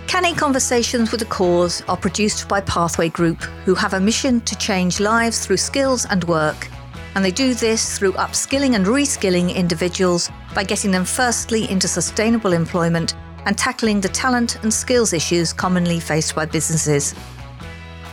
Canny 0.08 0.32
Conversations 0.32 1.12
with 1.12 1.20
a 1.20 1.26
Cause 1.26 1.82
are 1.86 1.96
produced 1.96 2.48
by 2.48 2.62
Pathway 2.62 3.10
Group, 3.10 3.42
who 3.66 3.74
have 3.74 3.92
a 3.92 4.00
mission 4.00 4.40
to 4.40 4.56
change 4.56 5.00
lives 5.00 5.44
through 5.44 5.58
skills 5.58 6.06
and 6.06 6.24
work. 6.24 6.70
And 7.14 7.22
they 7.22 7.30
do 7.30 7.52
this 7.52 7.98
through 7.98 8.12
upskilling 8.14 8.74
and 8.74 8.86
reskilling 8.86 9.54
individuals 9.54 10.30
by 10.54 10.64
getting 10.64 10.90
them 10.90 11.04
firstly 11.04 11.70
into 11.70 11.88
sustainable 11.88 12.54
employment 12.54 13.16
and 13.44 13.58
tackling 13.58 14.00
the 14.00 14.08
talent 14.08 14.56
and 14.62 14.72
skills 14.72 15.12
issues 15.12 15.52
commonly 15.52 16.00
faced 16.00 16.34
by 16.34 16.46
businesses. 16.46 17.14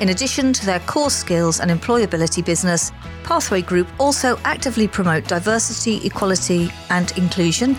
In 0.02 0.10
addition 0.10 0.52
to 0.52 0.66
their 0.66 0.82
core 0.82 1.10
skills 1.10 1.62
and 1.62 1.72
employability 1.72 2.44
business, 2.44 2.92
Pathway 3.24 3.62
Group 3.62 3.88
also 4.02 4.38
actively 4.44 4.90
promote 4.90 5.30
diversity, 5.30 6.06
equality, 6.06 6.70
and 6.90 7.18
inclusion 7.18 7.78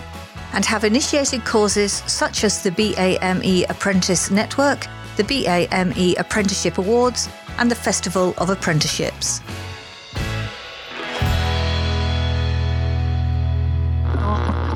and 0.53 0.65
have 0.65 0.83
initiated 0.83 1.45
courses 1.45 2.03
such 2.07 2.43
as 2.43 2.63
the 2.63 2.71
BAME 2.71 3.65
Apprentice 3.69 4.31
Network, 4.31 4.87
the 5.15 5.23
BAME 5.23 6.17
Apprenticeship 6.17 6.77
Awards, 6.77 7.29
and 7.57 7.71
the 7.71 7.75
Festival 7.75 8.33
of 8.37 8.49
Apprenticeships. 8.49 9.41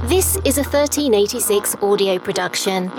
This 0.10 0.36
is 0.46 0.58
a 0.58 0.64
1386 0.64 1.76
audio 1.82 2.20
production. 2.20 2.92